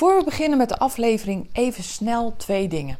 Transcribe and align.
Voor 0.00 0.18
we 0.18 0.24
beginnen 0.24 0.58
met 0.58 0.68
de 0.68 0.78
aflevering, 0.78 1.48
even 1.52 1.84
snel 1.84 2.34
twee 2.36 2.68
dingen. 2.68 2.98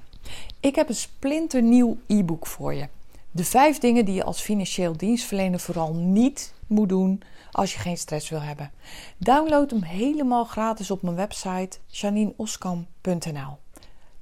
Ik 0.60 0.74
heb 0.74 0.88
een 0.88 0.94
splinternieuw 0.94 1.98
e-book 2.06 2.46
voor 2.46 2.74
je. 2.74 2.88
De 3.30 3.44
vijf 3.44 3.78
dingen 3.78 4.04
die 4.04 4.14
je 4.14 4.24
als 4.24 4.40
financieel 4.40 4.96
dienstverlener 4.96 5.60
vooral 5.60 5.94
niet 5.94 6.54
moet 6.66 6.88
doen 6.88 7.22
als 7.52 7.72
je 7.72 7.78
geen 7.78 7.96
stress 7.96 8.28
wil 8.28 8.40
hebben. 8.40 8.70
Download 9.16 9.70
hem 9.70 9.82
helemaal 9.82 10.44
gratis 10.44 10.90
op 10.90 11.02
mijn 11.02 11.16
website 11.16 11.78
janineoskam.nl. 11.86 13.58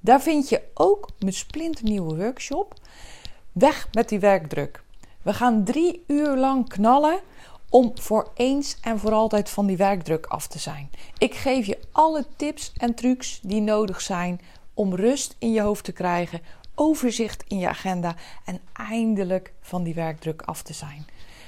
Daar 0.00 0.20
vind 0.20 0.48
je 0.48 0.62
ook 0.74 1.08
mijn 1.18 1.32
splinternieuwe 1.32 2.16
workshop. 2.16 2.74
Weg 3.52 3.88
met 3.92 4.08
die 4.08 4.20
werkdruk. 4.20 4.82
We 5.22 5.34
gaan 5.34 5.64
drie 5.64 6.04
uur 6.06 6.36
lang 6.36 6.68
knallen 6.68 7.20
om 7.70 7.92
voor 7.94 8.30
eens 8.34 8.76
en 8.80 8.98
voor 8.98 9.12
altijd 9.12 9.50
van 9.50 9.66
die 9.66 9.76
werkdruk 9.76 10.26
af 10.26 10.46
te 10.46 10.58
zijn. 10.58 10.90
Ik 11.18 11.34
geef 11.34 11.66
je 11.66 11.78
alle 11.92 12.26
tips 12.36 12.72
en 12.76 12.94
trucs 12.94 13.40
die 13.42 13.60
nodig 13.60 14.00
zijn 14.00 14.40
om 14.74 14.94
rust 14.94 15.36
in 15.38 15.52
je 15.52 15.60
hoofd 15.60 15.84
te 15.84 15.92
krijgen, 15.92 16.40
overzicht 16.74 17.44
in 17.48 17.58
je 17.58 17.68
agenda 17.68 18.14
en 18.44 18.60
eindelijk 18.72 19.52
van 19.60 19.82
die 19.82 19.94
werkdruk 19.94 20.42
af 20.42 20.62
te 20.62 20.72
zijn. 20.72 21.06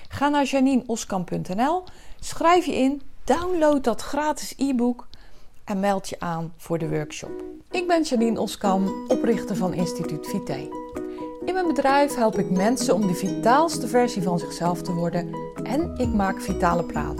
Ga 0.08 0.28
naar 0.28 0.44
janineoskamp.nl, 0.44 1.84
schrijf 2.20 2.66
je 2.66 2.74
in, 2.74 3.02
download 3.24 3.84
dat 3.84 4.02
gratis 4.02 4.54
e-book 4.56 5.08
en 5.64 5.80
meld 5.80 6.08
je 6.08 6.20
aan 6.20 6.52
voor 6.56 6.78
de 6.78 6.88
workshop. 6.88 7.42
Ik 7.70 7.86
ben 7.86 8.02
Janine 8.02 8.40
Oskam, 8.40 9.04
oprichter 9.08 9.56
van 9.56 9.74
Instituut 9.74 10.26
Vite. 10.26 10.99
In 11.44 11.54
mijn 11.54 11.66
bedrijf 11.66 12.14
help 12.14 12.38
ik 12.38 12.50
mensen 12.50 12.94
om 12.94 13.06
de 13.06 13.14
vitaalste 13.14 13.88
versie 13.88 14.22
van 14.22 14.38
zichzelf 14.38 14.82
te 14.82 14.92
worden 14.92 15.34
en 15.62 15.94
ik 15.96 16.08
maak 16.08 16.40
Vitale 16.40 16.84
Praat, 16.84 17.16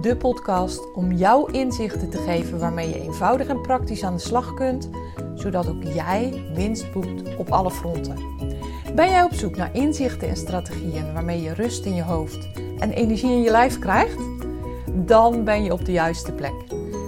de 0.00 0.16
podcast 0.18 0.94
om 0.94 1.12
jouw 1.12 1.46
inzichten 1.46 2.10
te 2.10 2.18
geven 2.18 2.58
waarmee 2.58 2.88
je 2.88 3.00
eenvoudig 3.00 3.46
en 3.46 3.60
praktisch 3.60 4.04
aan 4.04 4.14
de 4.14 4.20
slag 4.20 4.54
kunt, 4.54 4.90
zodat 5.34 5.68
ook 5.68 5.82
jij 5.82 6.50
winst 6.54 6.92
boekt 6.92 7.36
op 7.36 7.50
alle 7.50 7.70
fronten. 7.70 8.16
Ben 8.94 9.10
jij 9.10 9.22
op 9.22 9.32
zoek 9.32 9.56
naar 9.56 9.74
inzichten 9.74 10.28
en 10.28 10.36
strategieën 10.36 11.12
waarmee 11.12 11.42
je 11.42 11.54
rust 11.54 11.84
in 11.84 11.94
je 11.94 12.02
hoofd 12.02 12.48
en 12.78 12.90
energie 12.90 13.30
in 13.30 13.42
je 13.42 13.50
lijf 13.50 13.78
krijgt? 13.78 14.20
Dan 14.92 15.44
ben 15.44 15.64
je 15.64 15.72
op 15.72 15.84
de 15.84 15.92
juiste 15.92 16.32
plek. 16.32 16.54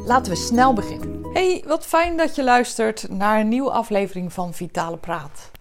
Laten 0.06 0.32
we 0.32 0.38
snel 0.38 0.72
beginnen. 0.72 1.24
Hey, 1.32 1.64
wat 1.66 1.86
fijn 1.86 2.16
dat 2.16 2.36
je 2.36 2.44
luistert 2.44 3.06
naar 3.10 3.40
een 3.40 3.48
nieuwe 3.48 3.70
aflevering 3.70 4.32
van 4.32 4.54
Vitale 4.54 4.96
Praat. 4.96 5.52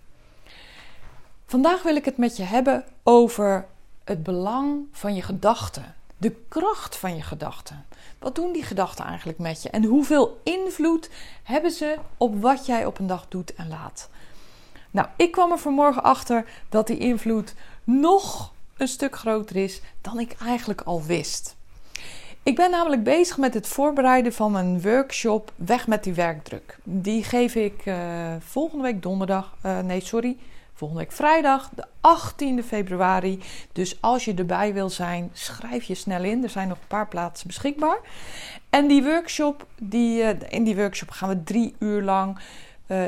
Vandaag 1.54 1.84
wil 1.84 1.96
ik 1.96 2.06
het 2.06 2.18
met 2.18 2.38
je 2.38 2.44
hebben 2.44 2.84
over 3.04 3.66
het 4.04 4.24
belang 4.24 4.86
van 4.92 5.16
je 5.16 5.22
gedachten. 5.22 5.96
De 6.18 6.36
kracht 6.50 6.96
van 6.96 7.16
je 7.16 7.22
gedachten. 7.22 7.86
Wat 8.20 8.36
doen 8.36 8.52
die 8.52 8.64
gedachten 8.64 9.06
eigenlijk 9.06 9.40
met 9.40 9.62
je? 9.64 9.70
En 9.70 9.84
hoeveel 9.84 10.42
invloed 10.44 11.10
hebben 11.44 11.72
ze 11.72 11.98
op 12.18 12.42
wat 12.42 12.66
jij 12.66 12.86
op 12.86 13.00
een 13.00 13.08
dag 13.08 13.26
doet 13.28 13.54
en 13.56 13.68
laat? 13.68 14.10
Nou, 14.92 15.08
ik 15.16 15.32
kwam 15.32 15.52
er 15.52 15.58
vanmorgen 15.58 16.04
achter 16.04 16.46
dat 16.70 16.88
die 16.88 16.98
invloed 16.98 17.54
nog 17.84 18.54
een 18.78 18.88
stuk 18.88 19.16
groter 19.16 19.56
is 19.56 19.82
dan 20.02 20.20
ik 20.20 20.36
eigenlijk 20.46 20.82
al 20.82 21.04
wist. 21.04 21.56
Ik 22.44 22.56
ben 22.56 22.72
namelijk 22.72 23.04
bezig 23.04 23.38
met 23.38 23.54
het 23.54 23.68
voorbereiden 23.68 24.34
van 24.34 24.52
mijn 24.52 24.82
workshop 24.82 25.52
Weg 25.56 25.88
met 25.88 26.04
die 26.04 26.14
werkdruk. 26.14 26.78
Die 26.84 27.24
geef 27.24 27.56
ik 27.56 27.86
uh, 27.86 27.96
volgende 28.40 28.84
week 28.84 29.02
donderdag, 29.02 29.56
uh, 29.66 29.80
nee 29.80 30.02
sorry, 30.02 30.38
volgende 30.74 31.04
week 31.04 31.12
vrijdag, 31.12 31.70
de 31.70 31.86
18e 31.86 32.66
februari. 32.66 33.40
Dus 33.72 34.02
als 34.02 34.26
je 34.26 34.34
erbij 34.34 34.74
wil 34.74 34.90
zijn, 34.90 35.30
schrijf 35.34 35.84
je 35.84 35.96
snel 35.96 36.24
in. 36.24 36.44
Er 36.44 36.50
zijn 36.50 36.68
nog 36.68 36.78
een 36.78 36.88
paar 36.88 37.08
plaatsen 37.08 37.48
beschikbaar. 37.48 38.00
En 38.70 38.88
die 38.88 39.04
workshop, 39.04 39.68
die, 39.80 40.22
uh, 40.22 40.30
in 40.50 40.64
die 40.64 40.76
workshop 40.76 41.10
gaan 41.10 41.30
we 41.30 41.44
drie 41.44 41.76
uur 41.80 42.02
lang 42.02 42.40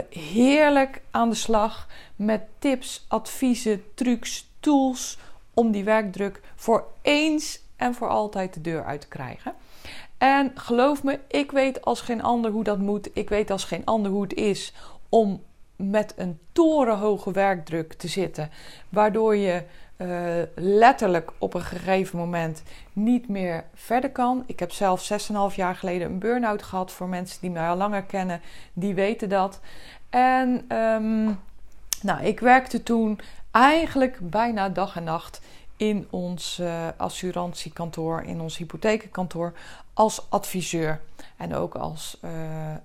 heerlijk 0.10 1.02
aan 1.12 1.30
de 1.30 1.36
slag 1.36 1.88
met 2.16 2.42
tips, 2.60 3.06
adviezen, 3.08 3.84
trucs, 3.94 4.50
tools 4.60 5.18
om 5.54 5.72
die 5.72 5.84
werkdruk 5.84 6.42
voor 6.56 6.88
eens 7.02 7.60
en 7.76 7.94
voor 7.94 8.10
altijd 8.10 8.54
de 8.54 8.62
deur 8.62 8.86
uit 8.86 9.02
te 9.02 9.08
krijgen. 9.08 9.54
En 10.18 10.52
geloof 10.56 11.04
me, 11.04 11.20
ik 11.28 11.52
weet 11.52 11.86
als 11.86 12.02
geen 12.02 12.24
ander 12.24 12.52
hoe 12.52 12.64
dat 12.64 12.80
moet. 12.80 13.10
Ik 13.14 13.30
weet 13.30 13.52
als 13.52 13.64
geen 13.64 13.86
ander 13.86 14.12
hoe 14.12 14.22
het 14.22 14.34
is 14.34 14.74
om 15.10 15.44
met 15.76 16.14
een 16.18 16.40
torenhoge 16.52 17.32
werkdruk 17.32 17.94
te 17.94 18.08
zitten, 18.08 18.50
waardoor 18.90 19.36
je 19.36 19.64
uh, 19.98 20.08
letterlijk 20.56 21.32
op 21.38 21.54
een 21.54 21.62
gegeven 21.62 22.20
moment 22.20 22.64
niet 22.94 23.28
meer 23.28 23.64
verder 23.74 24.12
kan. 24.12 24.44
Ik 24.46 24.60
heb 24.60 24.72
zelf 24.72 25.12
6,5 25.52 25.56
jaar 25.56 25.76
geleden 25.76 26.08
een 26.08 26.20
burn-out 26.20 26.64
gehad. 26.64 26.92
Voor 26.92 27.08
mensen 27.08 27.42
die 27.42 27.50
mij 27.50 27.68
al 27.68 27.78
langer 27.78 28.04
kennen, 28.04 28.42
die 28.74 28.94
weten 28.94 29.30
dat. 29.30 29.60
En 30.10 30.78
um, 30.78 31.40
nou, 32.02 32.24
ik 32.24 32.40
werkte 32.40 32.84
toen 32.84 33.20
eigenlijk 33.52 34.18
bijna 34.22 34.70
dag 34.70 34.96
en 34.96 35.04
nacht 35.04 35.42
in 35.78 36.08
ons 36.10 36.60
uh, 36.62 36.88
assurantiekantoor, 36.98 38.22
in 38.22 38.42
ons 38.42 38.58
hypothekenkantoor, 38.58 39.54
als 39.94 40.30
adviseur 40.30 41.02
en 41.38 41.56
ook 41.56 41.76
als 41.76 42.18
uh, 42.22 42.32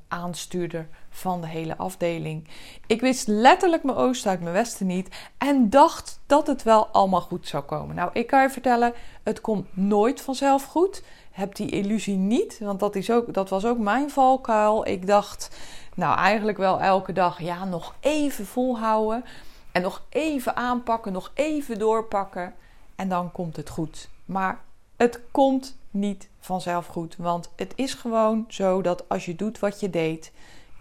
aanstuurder 0.08 0.88
van 1.10 1.40
de 1.40 1.46
hele 1.46 1.76
afdeling. 1.76 2.48
Ik 2.86 3.00
wist 3.00 3.26
letterlijk 3.26 3.82
mijn 3.82 3.96
oosten 3.96 4.30
uit 4.30 4.40
mijn 4.40 4.54
westen 4.54 4.86
niet 4.86 5.30
en 5.38 5.70
dacht 5.70 6.20
dat 6.26 6.46
het 6.46 6.62
wel 6.62 6.86
allemaal 6.86 7.20
goed 7.20 7.48
zou 7.48 7.62
komen. 7.62 7.94
Nou, 7.94 8.10
ik 8.12 8.26
kan 8.26 8.42
je 8.42 8.50
vertellen, 8.50 8.92
het 9.22 9.40
komt 9.40 9.76
nooit 9.76 10.20
vanzelf 10.20 10.64
goed. 10.64 11.02
Heb 11.30 11.54
die 11.54 11.70
illusie 11.70 12.16
niet, 12.16 12.58
want 12.58 12.80
dat, 12.80 12.94
is 12.94 13.10
ook, 13.10 13.34
dat 13.34 13.48
was 13.48 13.64
ook 13.64 13.78
mijn 13.78 14.10
valkuil. 14.10 14.86
Ik 14.86 15.06
dacht, 15.06 15.58
nou 15.94 16.16
eigenlijk 16.16 16.58
wel 16.58 16.80
elke 16.80 17.12
dag, 17.12 17.40
ja, 17.40 17.64
nog 17.64 17.94
even 18.00 18.46
volhouden 18.46 19.24
en 19.72 19.82
nog 19.82 20.02
even 20.08 20.56
aanpakken, 20.56 21.12
nog 21.12 21.30
even 21.34 21.78
doorpakken 21.78 22.54
en 23.00 23.08
dan 23.08 23.32
komt 23.32 23.56
het 23.56 23.68
goed. 23.68 24.08
Maar 24.24 24.60
het 24.96 25.20
komt 25.30 25.76
niet 25.90 26.28
vanzelf 26.40 26.86
goed, 26.86 27.16
want 27.16 27.50
het 27.56 27.72
is 27.76 27.94
gewoon 27.94 28.44
zo 28.48 28.82
dat 28.82 29.08
als 29.08 29.24
je 29.24 29.36
doet 29.36 29.58
wat 29.58 29.80
je 29.80 29.90
deed, 29.90 30.32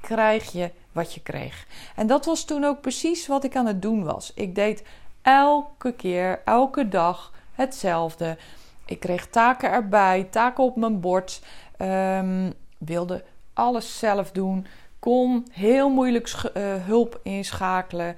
krijg 0.02 0.52
je 0.52 0.72
wat 0.91 1.13
je 1.13 1.22
kreeg. 1.22 1.68
En 1.96 2.07
dat 2.07 2.25
was 2.25 2.46
toen 2.46 2.63
ook 2.63 2.81
precies 2.81 3.28
wat 3.28 3.44
ik 3.44 3.56
aan 3.56 3.66
het 3.66 3.81
doen 3.81 4.03
was. 4.03 4.31
Ik 4.35 4.56
deed 4.56 4.84
elke 5.22 5.94
keer, 5.94 6.41
elke 6.46 6.90
dag 6.90 7.34
hetzelfde. 7.52 8.38
Ik 8.86 9.00
kreeg 9.00 9.28
taken 9.28 9.72
erbij, 9.72 10.28
taken 10.31 10.63
op 10.63 10.75
mijn 10.75 11.00
bord, 11.00 11.41
um, 11.78 12.53
wilde 12.78 13.24
alles 13.53 14.00
zelf 14.00 14.31
doen, 14.31 14.68
kon 15.00 15.47
heel 15.51 15.90
moeilijk 15.90 16.28
uh, 16.28 16.63
hulp 16.86 17.19
inschakelen 17.24 18.16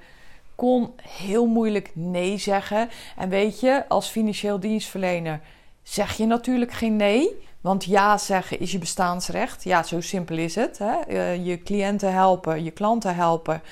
kon 0.62 0.92
heel 1.02 1.46
moeilijk 1.46 1.90
nee 1.94 2.38
zeggen. 2.38 2.88
En 3.16 3.28
weet 3.28 3.60
je, 3.60 3.88
als 3.88 4.08
financieel 4.08 4.60
dienstverlener 4.60 5.40
zeg 5.82 6.16
je 6.16 6.26
natuurlijk 6.26 6.72
geen 6.72 6.96
nee. 6.96 7.28
Want 7.60 7.84
ja 7.84 8.18
zeggen 8.18 8.60
is 8.60 8.72
je 8.72 8.78
bestaansrecht. 8.78 9.64
Ja, 9.64 9.82
zo 9.82 10.00
simpel 10.00 10.36
is 10.36 10.54
het. 10.54 10.78
Hè? 10.78 10.98
Eh, 10.98 11.46
je 11.46 11.62
cliënten 11.62 12.12
helpen, 12.12 12.64
je 12.64 12.70
klanten 12.70 13.14
helpen. 13.14 13.62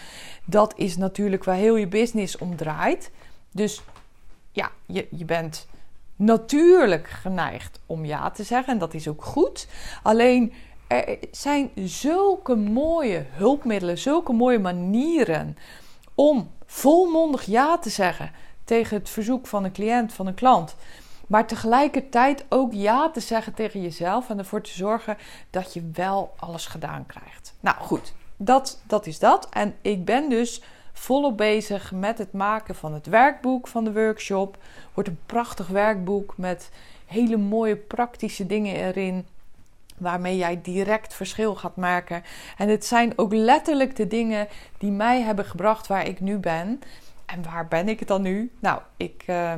Dat 0.45 0.73
is 0.77 0.97
natuurlijk 0.97 1.45
waar 1.45 1.57
heel 1.57 1.77
je 1.77 1.87
business 1.87 2.39
om 2.39 2.57
draait. 2.57 3.11
Dus 3.53 3.83
ja, 4.53 4.71
je, 4.87 5.07
je 5.11 5.25
bent 5.25 5.67
natuurlijk 6.17 7.09
geneigd 7.09 7.81
om 7.87 8.05
ja 8.05 8.31
te 8.31 8.43
zeggen. 8.43 8.73
En 8.73 8.79
dat 8.79 8.95
is 8.95 9.09
ook 9.09 9.25
goed. 9.25 9.69
Alleen 10.03 10.53
er 10.87 11.19
zijn 11.31 11.71
zulke 11.85 12.55
mooie 12.55 13.25
hulpmiddelen, 13.31 13.99
zulke 13.99 14.33
mooie 14.33 14.59
manieren 14.59 15.57
om 16.21 16.51
volmondig 16.67 17.45
ja 17.45 17.79
te 17.79 17.91
zeggen 17.91 18.31
tegen 18.65 18.97
het 18.97 19.09
verzoek 19.09 19.47
van 19.47 19.65
een 19.65 19.73
cliënt, 19.73 20.13
van 20.13 20.27
een 20.27 20.35
klant. 20.35 20.77
Maar 21.27 21.47
tegelijkertijd 21.47 22.45
ook 22.49 22.73
ja 22.73 23.11
te 23.11 23.21
zeggen 23.21 23.55
tegen 23.55 23.83
jezelf 23.83 24.31
en 24.31 24.39
ervoor 24.39 24.63
te 24.63 24.71
zorgen 24.71 25.17
dat 25.51 25.75
je 25.75 25.91
wel 25.93 26.35
alles 26.37 26.67
gedaan 26.67 27.07
krijgt. 27.07 27.55
Nou 27.61 27.77
goed, 27.81 28.13
dat, 28.37 28.81
dat 28.87 29.07
is 29.07 29.19
dat. 29.19 29.49
En 29.49 29.77
ik 29.83 30.05
ben 30.05 30.29
dus 30.29 30.63
volop 30.93 31.37
bezig 31.37 31.93
met 31.93 32.19
het 32.19 32.33
maken 32.33 32.75
van 32.75 32.95
het 32.95 33.07
werkboek 33.07 33.69
van 33.69 33.85
de 33.85 33.93
workshop. 33.93 34.57
Wordt 34.95 35.09
een 35.09 35.21
prachtig 35.27 35.67
werkboek 35.67 36.35
met 36.37 36.71
hele 37.07 37.37
mooie 37.37 37.77
praktische 37.77 38.47
dingen 38.47 38.75
erin 38.75 39.27
waarmee 40.01 40.37
jij 40.37 40.61
direct 40.63 41.15
verschil 41.15 41.55
gaat 41.55 41.77
maken. 41.77 42.23
En 42.57 42.69
het 42.69 42.87
zijn 42.87 43.13
ook 43.17 43.33
letterlijk 43.33 43.97
de 43.97 44.07
dingen 44.07 44.49
die 44.79 44.91
mij 44.91 45.21
hebben 45.21 45.45
gebracht 45.45 45.87
waar 45.87 46.07
ik 46.07 46.21
nu 46.21 46.39
ben. 46.39 46.81
En 47.27 47.43
waar 47.43 47.69
ben 47.69 47.89
ik 47.89 48.07
dan 48.07 48.23
nu? 48.23 48.53
Nou, 48.61 48.81
ik, 48.97 49.25
uh, 49.27 49.53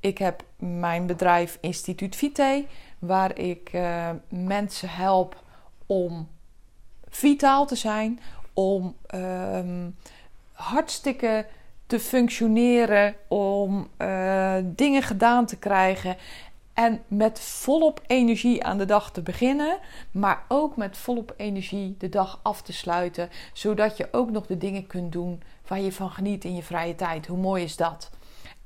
ik 0.00 0.18
heb 0.18 0.42
mijn 0.56 1.06
bedrijf 1.06 1.58
Instituut 1.60 2.16
Vite, 2.16 2.64
waar 2.98 3.38
ik 3.38 3.70
uh, 3.72 4.08
mensen 4.28 4.88
help 4.88 5.42
om 5.86 6.28
vitaal 7.08 7.66
te 7.66 7.76
zijn, 7.76 8.20
om 8.52 8.96
um, 9.14 9.96
hartstikke 10.52 11.46
te 11.86 12.00
functioneren, 12.00 13.14
om 13.28 13.88
uh, 13.98 14.54
dingen 14.64 15.02
gedaan 15.02 15.46
te 15.46 15.56
krijgen 15.56 16.16
En 16.78 17.02
met 17.08 17.40
volop 17.40 18.00
energie 18.06 18.64
aan 18.64 18.78
de 18.78 18.84
dag 18.84 19.10
te 19.10 19.22
beginnen, 19.22 19.78
maar 20.10 20.44
ook 20.48 20.76
met 20.76 20.96
volop 20.96 21.34
energie 21.36 21.94
de 21.98 22.08
dag 22.08 22.40
af 22.42 22.62
te 22.62 22.72
sluiten, 22.72 23.28
zodat 23.52 23.96
je 23.96 24.08
ook 24.12 24.30
nog 24.30 24.46
de 24.46 24.56
dingen 24.58 24.86
kunt 24.86 25.12
doen 25.12 25.42
waar 25.66 25.80
je 25.80 25.92
van 25.92 26.10
geniet 26.10 26.44
in 26.44 26.54
je 26.54 26.62
vrije 26.62 26.94
tijd. 26.94 27.26
Hoe 27.26 27.38
mooi 27.38 27.64
is 27.64 27.76
dat? 27.76 28.10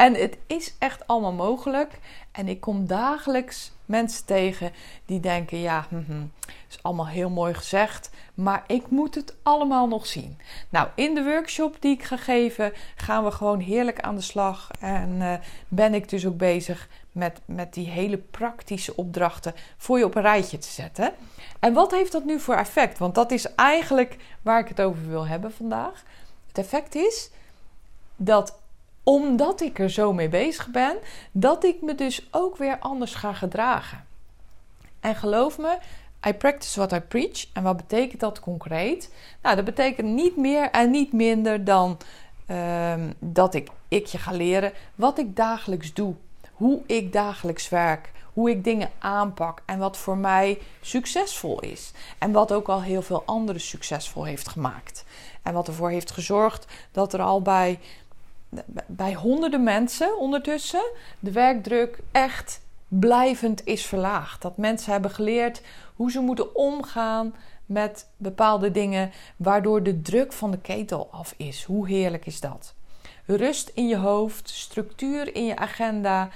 En 0.02 0.14
het 0.14 0.36
is 0.46 0.74
echt 0.78 1.06
allemaal 1.06 1.32
mogelijk. 1.32 1.98
En 2.32 2.48
ik 2.48 2.60
kom 2.60 2.86
dagelijks 2.86 3.72
mensen 3.84 4.24
tegen 4.24 4.72
die 5.06 5.20
denken: 5.20 5.58
ja, 5.58 5.86
hm, 5.88 6.24
is 6.68 6.82
allemaal 6.82 7.06
heel 7.06 7.30
mooi 7.30 7.54
gezegd, 7.54 8.10
maar 8.34 8.64
ik 8.66 8.90
moet 8.90 9.14
het 9.14 9.34
allemaal 9.42 9.88
nog 9.88 10.06
zien. 10.06 10.38
Nou, 10.68 10.88
in 10.94 11.14
de 11.14 11.24
workshop 11.24 11.76
die 11.80 11.92
ik 11.92 12.02
ga 12.02 12.16
geven, 12.16 12.72
gaan 12.96 13.24
we 13.24 13.30
gewoon 13.30 13.60
heerlijk 13.60 14.00
aan 14.00 14.14
de 14.14 14.22
slag. 14.22 14.70
En 14.80 15.10
uh, 15.10 15.34
ben 15.68 15.94
ik 15.94 16.08
dus 16.08 16.26
ook 16.26 16.36
bezig 16.36 16.88
met, 17.12 17.40
met 17.44 17.74
die 17.74 17.88
hele 17.88 18.18
praktische 18.18 18.96
opdrachten 18.96 19.54
voor 19.76 19.98
je 19.98 20.04
op 20.04 20.14
een 20.14 20.22
rijtje 20.22 20.58
te 20.58 20.68
zetten. 20.68 21.12
En 21.60 21.72
wat 21.72 21.90
heeft 21.90 22.12
dat 22.12 22.24
nu 22.24 22.40
voor 22.40 22.54
effect? 22.54 22.98
Want 22.98 23.14
dat 23.14 23.30
is 23.30 23.54
eigenlijk 23.54 24.16
waar 24.42 24.60
ik 24.60 24.68
het 24.68 24.80
over 24.80 25.08
wil 25.08 25.26
hebben 25.26 25.52
vandaag. 25.52 26.02
Het 26.48 26.58
effect 26.58 26.94
is 26.94 27.30
dat 28.16 28.60
omdat 29.02 29.60
ik 29.60 29.78
er 29.78 29.90
zo 29.90 30.12
mee 30.12 30.28
bezig 30.28 30.68
ben, 30.68 30.96
dat 31.32 31.64
ik 31.64 31.82
me 31.82 31.94
dus 31.94 32.28
ook 32.30 32.56
weer 32.56 32.78
anders 32.78 33.14
ga 33.14 33.32
gedragen. 33.32 34.04
En 35.00 35.14
geloof 35.14 35.58
me, 35.58 35.78
I 36.26 36.32
practice 36.32 36.78
what 36.78 36.92
I 36.92 37.00
preach. 37.00 37.46
En 37.52 37.62
wat 37.62 37.76
betekent 37.76 38.20
dat 38.20 38.40
concreet? 38.40 39.10
Nou, 39.42 39.56
dat 39.56 39.64
betekent 39.64 40.08
niet 40.08 40.36
meer 40.36 40.70
en 40.70 40.90
niet 40.90 41.12
minder 41.12 41.64
dan 41.64 41.98
um, 42.50 43.14
dat 43.18 43.54
ik, 43.54 43.68
ik 43.88 44.06
je 44.06 44.18
ga 44.18 44.32
leren 44.32 44.72
wat 44.94 45.18
ik 45.18 45.36
dagelijks 45.36 45.94
doe. 45.94 46.14
Hoe 46.52 46.80
ik 46.86 47.12
dagelijks 47.12 47.68
werk. 47.68 48.10
Hoe 48.32 48.50
ik 48.50 48.64
dingen 48.64 48.90
aanpak. 48.98 49.62
En 49.66 49.78
wat 49.78 49.96
voor 49.96 50.16
mij 50.16 50.58
succesvol 50.80 51.60
is. 51.60 51.92
En 52.18 52.32
wat 52.32 52.52
ook 52.52 52.68
al 52.68 52.82
heel 52.82 53.02
veel 53.02 53.22
anderen 53.26 53.60
succesvol 53.60 54.24
heeft 54.24 54.48
gemaakt. 54.48 55.04
En 55.42 55.52
wat 55.52 55.68
ervoor 55.68 55.90
heeft 55.90 56.10
gezorgd 56.10 56.66
dat 56.92 57.12
er 57.12 57.22
al 57.22 57.42
bij 57.42 57.78
bij 58.86 59.14
honderden 59.14 59.62
mensen 59.62 60.18
ondertussen 60.18 60.90
de 61.18 61.32
werkdruk 61.32 61.98
echt 62.12 62.60
blijvend 62.88 63.66
is 63.66 63.86
verlaagd. 63.86 64.42
Dat 64.42 64.56
mensen 64.56 64.92
hebben 64.92 65.10
geleerd 65.10 65.62
hoe 65.94 66.10
ze 66.10 66.20
moeten 66.20 66.54
omgaan 66.54 67.34
met 67.66 68.08
bepaalde 68.16 68.70
dingen, 68.70 69.10
waardoor 69.36 69.82
de 69.82 70.02
druk 70.02 70.32
van 70.32 70.50
de 70.50 70.58
ketel 70.58 71.08
af 71.10 71.34
is. 71.36 71.64
Hoe 71.64 71.88
heerlijk 71.88 72.26
is 72.26 72.40
dat? 72.40 72.74
Rust 73.26 73.70
in 73.74 73.88
je 73.88 73.96
hoofd, 73.96 74.48
structuur 74.48 75.34
in 75.34 75.44
je 75.44 75.56
agenda 75.56 76.28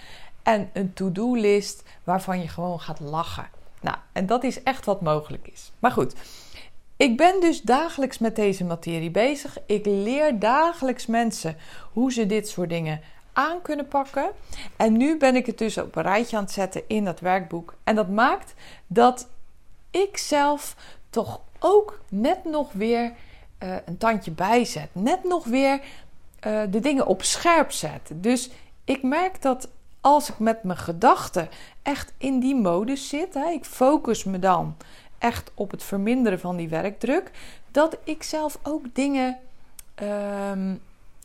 en 0.43 0.71
een 0.73 0.93
to-do-list 0.93 1.83
waarvan 2.05 2.41
je 2.41 2.49
gewoon 2.49 2.81
gaat 2.81 3.01
lachen. 3.01 3.49
Nou, 3.81 3.97
en 4.13 4.27
dat 4.27 4.45
is 4.45 4.63
echt 4.63 4.85
wat 4.85 5.01
mogelijk 5.01 5.49
is. 5.49 5.73
Maar 5.79 5.91
goed, 5.91 6.15
ik 6.97 7.17
ben 7.17 7.41
dus 7.41 7.63
dagelijks 7.63 8.19
met 8.19 8.37
deze 8.37 8.65
materie 8.65 9.11
bezig. 9.11 9.59
Ik 9.67 9.87
leer 9.87 10.39
dagelijks 10.39 11.07
mensen 11.07 11.57
hoe 11.93 12.13
ze 12.13 12.27
dit 12.27 12.49
soort 12.49 12.69
dingen 12.69 13.01
aan 13.33 13.63
kunnen 13.63 13.89
pakken. 13.89 14.31
En 14.77 14.97
nu 14.97 15.17
ben 15.17 15.37
ik 15.37 15.47
het 15.47 15.59
dus 15.59 15.79
op 15.79 15.97
een 15.97 16.03
rijtje 16.03 16.37
aan 16.37 16.43
het 16.43 16.53
zetten 16.53 16.83
in 16.87 17.05
dat 17.05 17.21
werkboek. 17.21 17.75
En 17.85 17.95
dat 17.95 18.09
maakt 18.09 18.55
dat 18.87 19.29
ik 19.91 20.17
zelf 20.17 20.77
toch 21.11 21.41
ook 21.59 22.01
net 22.09 22.45
nog 22.45 22.73
weer 22.73 23.13
uh, 23.63 23.75
een 23.85 23.99
tandje 23.99 24.31
bijzet. 24.31 24.89
Net 24.93 25.25
nog 25.25 25.45
weer 25.45 25.81
uh, 26.47 26.63
de 26.71 26.81
dingen 26.81 27.07
op 27.07 27.23
scherp 27.23 27.73
zet. 27.73 28.11
Dus 28.15 28.51
ik 28.85 29.03
merk 29.03 29.43
dat 29.43 29.69
als 30.01 30.29
ik 30.29 30.39
met 30.39 30.63
mijn 30.63 30.79
gedachten 30.79 31.49
echt 31.83 32.13
in 32.19 32.41
die 32.41 32.55
modus 32.55 33.09
zit, 33.09 33.35
hè, 33.35 33.51
ik 33.51 33.65
focus 33.65 34.25
me 34.25 34.39
dan 34.39 34.77
echt 35.19 35.51
op 35.55 35.71
het 35.71 35.83
verminderen 35.83 36.41
van 36.41 36.57
die 36.57 36.69
werkdruk, 36.69 37.31
dat 37.71 37.97
ik 38.05 38.23
zelf 38.23 38.59
ook 38.63 38.85
dingen 38.93 39.39
um, 40.03 40.81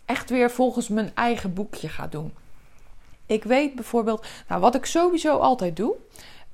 echt 0.06 0.30
weer 0.30 0.52
volgens 0.52 0.88
mijn 0.88 1.12
eigen 1.16 1.54
boekje 1.54 1.90
ga 1.90 2.08
doen. 2.08 2.34
Ik 3.26 3.44
weet 3.44 3.76
bijvoorbeeld, 3.76 4.26
nou 4.48 4.62
wat 4.62 4.76
ik 4.76 4.86
sowieso 4.86 5.38
altijd 5.38 5.76
doe, 5.76 5.96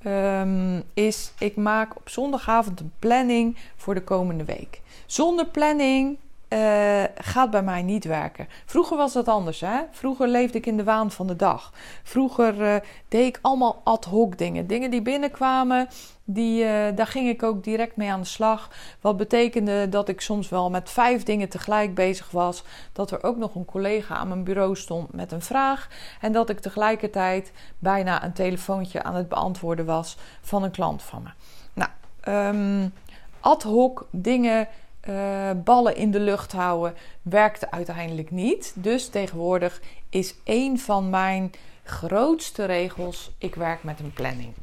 um, 0.06 0.84
is 0.94 1.32
ik 1.38 1.56
maak 1.56 1.96
op 1.96 2.10
zondagavond 2.10 2.80
een 2.80 2.92
planning 3.00 3.58
voor 3.76 3.94
de 3.94 4.04
komende 4.04 4.44
week. 4.44 4.82
Zonder 5.06 5.46
planning 5.46 6.18
uh, 6.50 7.04
gaat 7.18 7.52
bij 7.52 7.64
mij 7.64 7.82
niet 7.82 8.06
werken. 8.06 8.48
Vroeger 8.66 8.98
was 8.98 9.14
dat 9.14 9.28
anders. 9.28 9.60
Hè? 9.60 9.82
Vroeger 9.92 10.28
leefde 10.28 10.58
ik 10.58 10.66
in 10.66 10.78
de 10.78 10.84
waan 10.84 11.12
van 11.12 11.28
de 11.28 11.36
dag. 11.36 11.74
Vroeger 12.04 12.62
uh, 12.62 12.76
deed 13.08 13.28
ik 13.28 13.40
allemaal 13.42 13.82
ad 13.84 14.06
hoc 14.06 14.38
dingen. 14.38 14.68
Dingen 14.68 14.92
die 14.92 15.02
binnenkwamen, 15.02 15.88
die, 16.30 16.64
uh, 16.64 16.70
daar 16.96 17.08
ging 17.08 17.30
ik 17.30 17.44
ook 17.44 17.64
direct 17.64 17.96
mee 17.96 18.12
aan 18.12 18.20
de 18.20 18.26
slag. 18.26 18.70
Wat 19.02 19.18
betekende 19.18 19.90
dat 19.90 20.10
ik 20.10 20.22
soms 20.22 20.50
wel 20.50 20.70
met 20.70 20.90
vijf 20.90 21.24
dingen 21.24 21.50
tegelijk 21.50 21.96
bezig 21.96 22.32
was. 22.32 22.64
Dat 22.94 23.12
er 23.12 23.24
ook 23.24 23.38
nog 23.38 23.56
een 23.56 23.66
collega 23.66 24.16
aan 24.16 24.28
mijn 24.28 24.44
bureau 24.44 24.76
stond 24.76 25.14
met 25.14 25.32
een 25.32 25.42
vraag. 25.42 25.90
En 26.22 26.32
dat 26.32 26.50
ik 26.50 26.60
tegelijkertijd 26.60 27.52
bijna 27.80 28.24
een 28.24 28.34
telefoontje 28.34 29.04
aan 29.04 29.16
het 29.16 29.28
beantwoorden 29.28 29.86
was 29.86 30.18
van 30.42 30.64
een 30.64 30.72
klant 30.72 31.04
van 31.04 31.24
me. 31.24 31.30
Nou, 31.74 31.90
um, 32.56 32.94
ad 33.40 33.64
hoc 33.64 34.08
dingen 34.12 34.68
uh, 35.10 35.50
ballen 35.64 35.96
in 35.96 36.12
de 36.12 36.20
lucht 36.20 36.52
houden 36.52 36.96
werkte 37.22 37.72
uiteindelijk 37.72 38.32
niet. 38.32 38.74
Dus 38.76 39.10
tegenwoordig 39.10 39.82
is 40.10 40.36
een 40.44 40.80
van 40.80 41.10
mijn 41.10 41.52
grootste 41.84 42.66
regels: 42.66 43.32
ik 43.38 43.56
werk 43.56 43.84
met 43.84 44.00
een 44.00 44.14
planning. 44.14 44.54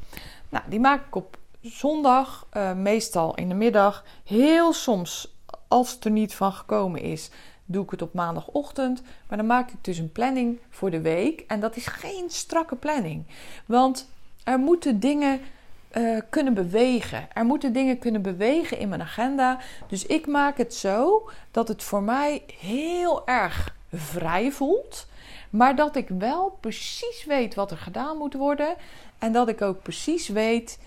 Nou, 0.49 0.63
die 0.67 0.79
maak 0.79 1.05
ik 1.07 1.15
op 1.15 1.37
zondag, 1.65 2.47
uh, 2.53 2.73
meestal 2.73 3.35
in 3.35 3.49
de 3.49 3.55
middag. 3.55 4.03
Heel 4.23 4.73
soms, 4.73 5.35
als 5.67 5.91
het 5.91 6.05
er 6.05 6.11
niet 6.11 6.35
van 6.35 6.53
gekomen 6.53 7.01
is, 7.01 7.29
doe 7.65 7.83
ik 7.83 7.89
het 7.89 8.01
op 8.01 8.13
maandagochtend. 8.13 9.01
Maar 9.27 9.37
dan 9.37 9.47
maak 9.47 9.71
ik 9.71 9.83
dus 9.83 9.97
een 9.97 10.11
planning 10.11 10.59
voor 10.69 10.91
de 10.91 11.01
week. 11.01 11.43
En 11.47 11.59
dat 11.59 11.75
is 11.75 11.87
geen 11.87 12.29
strakke 12.29 12.75
planning. 12.75 13.25
Want 13.65 14.09
er 14.43 14.59
moeten 14.59 14.99
dingen 14.99 15.41
uh, 15.97 16.21
kunnen 16.29 16.53
bewegen. 16.53 17.27
Er 17.33 17.45
moeten 17.45 17.73
dingen 17.73 17.99
kunnen 17.99 18.21
bewegen 18.21 18.77
in 18.79 18.89
mijn 18.89 19.01
agenda. 19.01 19.59
Dus 19.87 20.05
ik 20.05 20.27
maak 20.27 20.57
het 20.57 20.73
zo 20.73 21.29
dat 21.51 21.67
het 21.67 21.83
voor 21.83 22.03
mij 22.03 22.43
heel 22.59 23.27
erg 23.27 23.75
vrij 23.93 24.51
voelt. 24.51 25.07
Maar 25.49 25.75
dat 25.75 25.95
ik 25.95 26.09
wel 26.09 26.57
precies 26.59 27.25
weet 27.25 27.55
wat 27.55 27.71
er 27.71 27.77
gedaan 27.77 28.17
moet 28.17 28.33
worden. 28.33 28.75
En 29.19 29.31
dat 29.31 29.47
ik 29.47 29.61
ook 29.61 29.81
precies 29.81 30.27
weet 30.27 30.79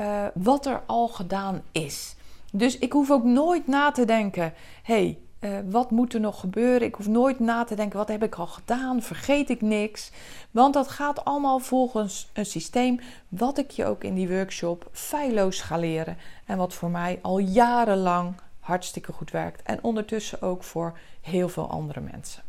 uh, 0.00 0.24
wat 0.34 0.66
er 0.66 0.82
al 0.86 1.08
gedaan 1.08 1.62
is. 1.72 2.16
Dus 2.52 2.78
ik 2.78 2.92
hoef 2.92 3.10
ook 3.10 3.24
nooit 3.24 3.66
na 3.66 3.90
te 3.90 4.04
denken: 4.04 4.52
hey, 4.82 5.18
uh, 5.40 5.58
wat 5.70 5.90
moet 5.90 6.14
er 6.14 6.20
nog 6.20 6.40
gebeuren? 6.40 6.86
Ik 6.86 6.94
hoef 6.94 7.08
nooit 7.08 7.38
na 7.38 7.64
te 7.64 7.74
denken: 7.74 7.98
wat 7.98 8.08
heb 8.08 8.22
ik 8.22 8.34
al 8.34 8.46
gedaan? 8.46 9.02
Vergeet 9.02 9.50
ik 9.50 9.60
niks? 9.60 10.10
Want 10.50 10.74
dat 10.74 10.88
gaat 10.88 11.24
allemaal 11.24 11.58
volgens 11.58 12.30
een 12.32 12.46
systeem 12.46 13.00
wat 13.28 13.58
ik 13.58 13.70
je 13.70 13.84
ook 13.84 14.04
in 14.04 14.14
die 14.14 14.28
workshop 14.28 14.88
feilloos 14.92 15.60
ga 15.60 15.76
leren. 15.76 16.16
En 16.44 16.58
wat 16.58 16.74
voor 16.74 16.90
mij 16.90 17.18
al 17.22 17.38
jarenlang 17.38 18.34
hartstikke 18.60 19.12
goed 19.12 19.30
werkt. 19.30 19.62
En 19.62 19.78
ondertussen 19.82 20.42
ook 20.42 20.64
voor 20.64 20.98
heel 21.20 21.48
veel 21.48 21.70
andere 21.70 22.00
mensen. 22.00 22.42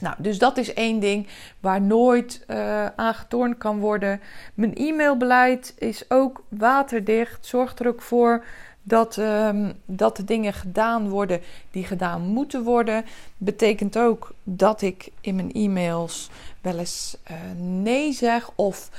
Nou, 0.00 0.14
dus 0.18 0.38
dat 0.38 0.56
is 0.56 0.72
één 0.74 1.00
ding 1.00 1.26
waar 1.60 1.80
nooit 1.80 2.44
uh, 2.46 2.86
aan 2.86 3.14
getornd 3.14 3.58
kan 3.58 3.78
worden. 3.78 4.20
Mijn 4.54 4.74
e-mailbeleid 4.74 5.74
is 5.78 6.04
ook 6.08 6.42
waterdicht. 6.48 7.46
Zorg 7.46 7.78
er 7.78 7.86
ook 7.86 8.02
voor 8.02 8.44
dat, 8.82 9.16
um, 9.16 9.72
dat 9.84 10.16
de 10.16 10.24
dingen 10.24 10.52
gedaan 10.52 11.08
worden 11.08 11.40
die 11.70 11.84
gedaan 11.84 12.22
moeten 12.22 12.62
worden. 12.62 13.04
Betekent 13.36 13.98
ook 13.98 14.32
dat 14.42 14.82
ik 14.82 15.10
in 15.20 15.34
mijn 15.34 15.52
e-mails 15.52 16.30
wel 16.60 16.78
eens 16.78 17.16
uh, 17.30 17.36
nee 17.82 18.12
zeg 18.12 18.50
of 18.54 18.90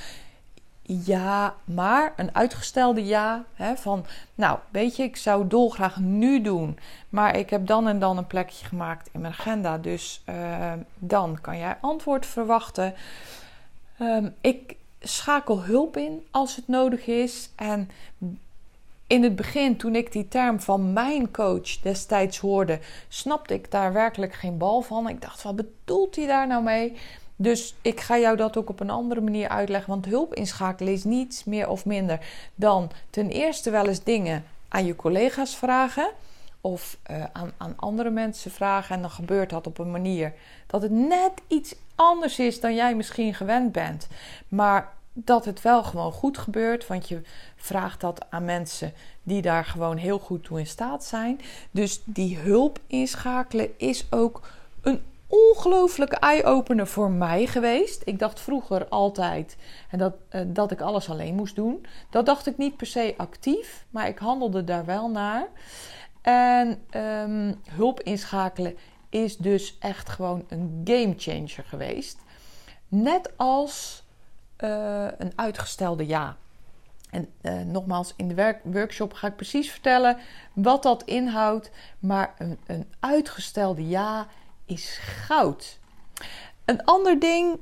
ja, 0.92 1.56
maar 1.64 2.14
een 2.16 2.36
uitgestelde 2.36 3.06
ja. 3.06 3.46
Hè, 3.54 3.76
van, 3.76 4.06
nou, 4.36 4.60
weet 4.72 4.96
je, 4.96 5.04
ik 5.04 5.16
zou 5.16 5.48
dolgraag 5.48 6.00
nu 6.00 6.42
doen. 6.42 6.80
Maar 7.10 7.38
ik 7.38 7.50
heb 7.50 7.68
dan 7.68 7.88
en 7.88 8.00
dan 8.00 8.18
een 8.18 8.28
plekje 8.28 8.66
gemaakt 8.66 9.10
in 9.12 9.22
mijn 9.22 9.34
agenda. 9.34 9.78
Dus 9.78 10.24
uh, 10.30 10.74
dan 10.96 11.38
kan 11.42 11.58
jij 11.58 11.78
antwoord 11.82 12.26
verwachten. 12.26 12.94
Um, 14.02 14.36
ik 14.42 14.76
schakel 15.00 15.64
hulp 15.64 15.98
in 15.98 16.26
als 16.32 16.56
het 16.56 16.68
nodig 16.68 17.08
is. 17.08 17.50
En 17.56 17.90
in 19.08 19.24
het 19.24 19.36
begin, 19.36 19.78
toen 19.78 19.96
ik 19.96 20.12
die 20.12 20.28
term 20.28 20.60
van 20.60 20.94
mijn 20.94 21.32
coach 21.32 21.80
destijds 21.82 22.38
hoorde, 22.38 22.80
snapte 23.08 23.54
ik 23.54 23.72
daar 23.72 23.94
werkelijk 23.94 24.34
geen 24.34 24.58
bal 24.58 24.82
van. 24.82 25.10
Ik 25.10 25.22
dacht, 25.22 25.44
wat 25.44 25.56
bedoelt 25.56 26.16
hij 26.16 26.28
daar 26.28 26.48
nou 26.48 26.64
mee? 26.64 26.98
Dus 27.42 27.76
ik 27.82 28.00
ga 28.00 28.18
jou 28.18 28.38
dat 28.38 28.58
ook 28.58 28.70
op 28.70 28.80
een 28.80 28.90
andere 28.90 29.22
manier 29.22 29.50
uitleggen. 29.50 29.90
Want 29.90 30.06
hulp 30.06 30.34
inschakelen 30.34 30.94
is 30.94 31.04
niets 31.04 31.44
meer 31.44 31.70
of 31.70 31.86
minder 31.86 32.20
dan 32.56 32.92
ten 33.10 33.30
eerste 33.30 33.70
wel 33.70 33.88
eens 33.88 34.04
dingen 34.04 34.44
aan 34.68 34.86
je 34.86 34.96
collega's 34.96 35.56
vragen. 35.56 36.10
Of 36.62 36.98
uh, 37.12 37.24
aan, 37.34 37.52
aan 37.58 37.74
andere 37.76 38.10
mensen 38.10 38.52
vragen. 38.52 38.96
En 38.96 39.02
dan 39.02 39.10
gebeurt 39.10 39.50
dat 39.50 39.68
op 39.68 39.78
een 39.78 39.92
manier 39.92 40.34
dat 40.68 40.82
het 40.82 40.92
net 40.92 41.32
iets 41.48 41.76
anders 41.96 42.40
is 42.40 42.60
dan 42.60 42.76
jij 42.76 42.96
misschien 42.96 43.34
gewend 43.34 43.72
bent. 43.72 44.08
Maar 44.48 44.94
dat 45.14 45.46
het 45.46 45.62
wel 45.62 45.84
gewoon 45.84 46.12
goed 46.12 46.38
gebeurt. 46.38 46.88
Want 46.88 47.08
je 47.08 47.22
vraagt 47.56 48.02
dat 48.02 48.26
aan 48.30 48.46
mensen 48.46 48.94
die 49.24 49.42
daar 49.42 49.66
gewoon 49.66 49.98
heel 49.98 50.20
goed 50.20 50.44
toe 50.44 50.60
in 50.60 50.68
staat 50.68 51.04
zijn. 51.04 51.40
Dus 51.72 52.02
die 52.06 52.38
hulp 52.38 52.80
inschakelen 52.88 53.70
is 53.78 54.06
ook 54.10 54.42
een 54.82 55.02
ongelooflijke 55.30 56.16
eye-opener 56.16 56.88
voor 56.88 57.12
mij 57.12 57.46
geweest. 57.46 58.02
Ik 58.06 58.20
dacht 58.20 58.40
vroeger 58.40 58.88
altijd 58.88 59.58
en 59.90 59.98
dat, 59.98 60.14
uh, 60.32 60.42
dat 60.48 60.72
ik 60.72 60.82
alles 60.82 61.10
alleen 61.10 61.36
moest 61.36 61.56
doen. 61.56 61.86
Dat 62.10 62.26
dacht 62.26 62.48
ik 62.48 62.58
niet 62.58 62.78
per 62.78 62.88
se 62.88 63.14
actief, 63.18 63.86
maar 63.90 64.08
ik 64.08 64.18
handelde 64.18 64.64
daar 64.64 64.86
wel 64.86 65.10
naar. 65.10 65.48
En 66.22 66.84
um, 66.96 67.62
hulp 67.70 68.02
inschakelen 68.02 68.78
is 69.10 69.38
dus 69.38 69.78
echt 69.80 70.10
gewoon 70.10 70.46
een 70.48 70.82
game 70.84 71.14
changer 71.18 71.64
geweest. 71.66 72.18
Net 72.88 73.32
als 73.38 74.04
uh, 74.58 75.08
een 75.18 75.32
uitgestelde 75.36 76.08
ja. 76.08 76.38
En 77.10 77.30
uh, 77.42 77.62
nogmaals, 77.62 78.14
in 78.16 78.28
de 78.28 78.34
werk, 78.34 78.62
workshop 78.64 79.14
ga 79.14 79.28
ik 79.28 79.36
precies 79.36 79.72
vertellen 79.72 80.18
wat 80.54 80.84
dat 80.84 81.04
inhoudt. 81.04 81.72
Maar 82.00 82.34
een, 82.38 82.60
een 82.66 82.88
uitgestelde 83.00 83.88
ja 83.88 84.28
is 84.70 85.00
goud. 85.02 85.80
Een 86.66 86.84
ander 86.84 87.20
ding 87.20 87.60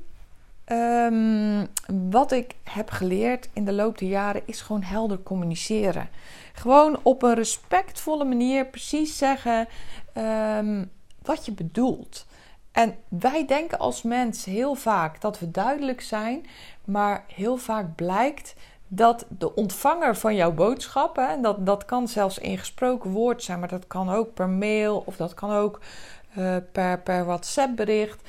um, 0.66 1.66
wat 2.10 2.32
ik 2.32 2.54
heb 2.64 2.90
geleerd 2.90 3.48
in 3.52 3.64
de 3.64 3.72
loop 3.72 3.98
der 3.98 4.08
jaren 4.08 4.42
is 4.44 4.60
gewoon 4.60 4.82
helder 4.82 5.22
communiceren. 5.22 6.08
Gewoon 6.52 7.00
op 7.02 7.22
een 7.22 7.34
respectvolle 7.34 8.24
manier 8.24 8.66
precies 8.66 9.18
zeggen 9.18 9.68
um, 10.16 10.90
wat 11.22 11.44
je 11.44 11.52
bedoelt. 11.52 12.26
En 12.72 12.96
wij 13.08 13.46
denken 13.46 13.78
als 13.78 14.02
mens 14.02 14.44
heel 14.44 14.74
vaak 14.74 15.20
dat 15.20 15.38
we 15.38 15.50
duidelijk 15.50 16.00
zijn, 16.00 16.46
maar 16.84 17.24
heel 17.34 17.56
vaak 17.56 17.94
blijkt 17.94 18.54
dat 18.88 19.24
de 19.28 19.54
ontvanger 19.54 20.16
van 20.16 20.34
jouw 20.34 20.52
boodschap, 20.52 21.16
hè, 21.16 21.40
dat, 21.40 21.66
dat 21.66 21.84
kan 21.84 22.08
zelfs 22.08 22.38
in 22.38 22.58
gesproken 22.58 23.10
woord 23.10 23.42
zijn, 23.42 23.58
maar 23.58 23.68
dat 23.68 23.86
kan 23.86 24.10
ook 24.10 24.34
per 24.34 24.48
mail 24.48 25.02
of 25.06 25.16
dat 25.16 25.34
kan 25.34 25.50
ook 25.50 25.80
uh, 26.38 26.56
per, 26.72 27.00
per 27.00 27.24
WhatsApp 27.24 27.76
bericht, 27.76 28.22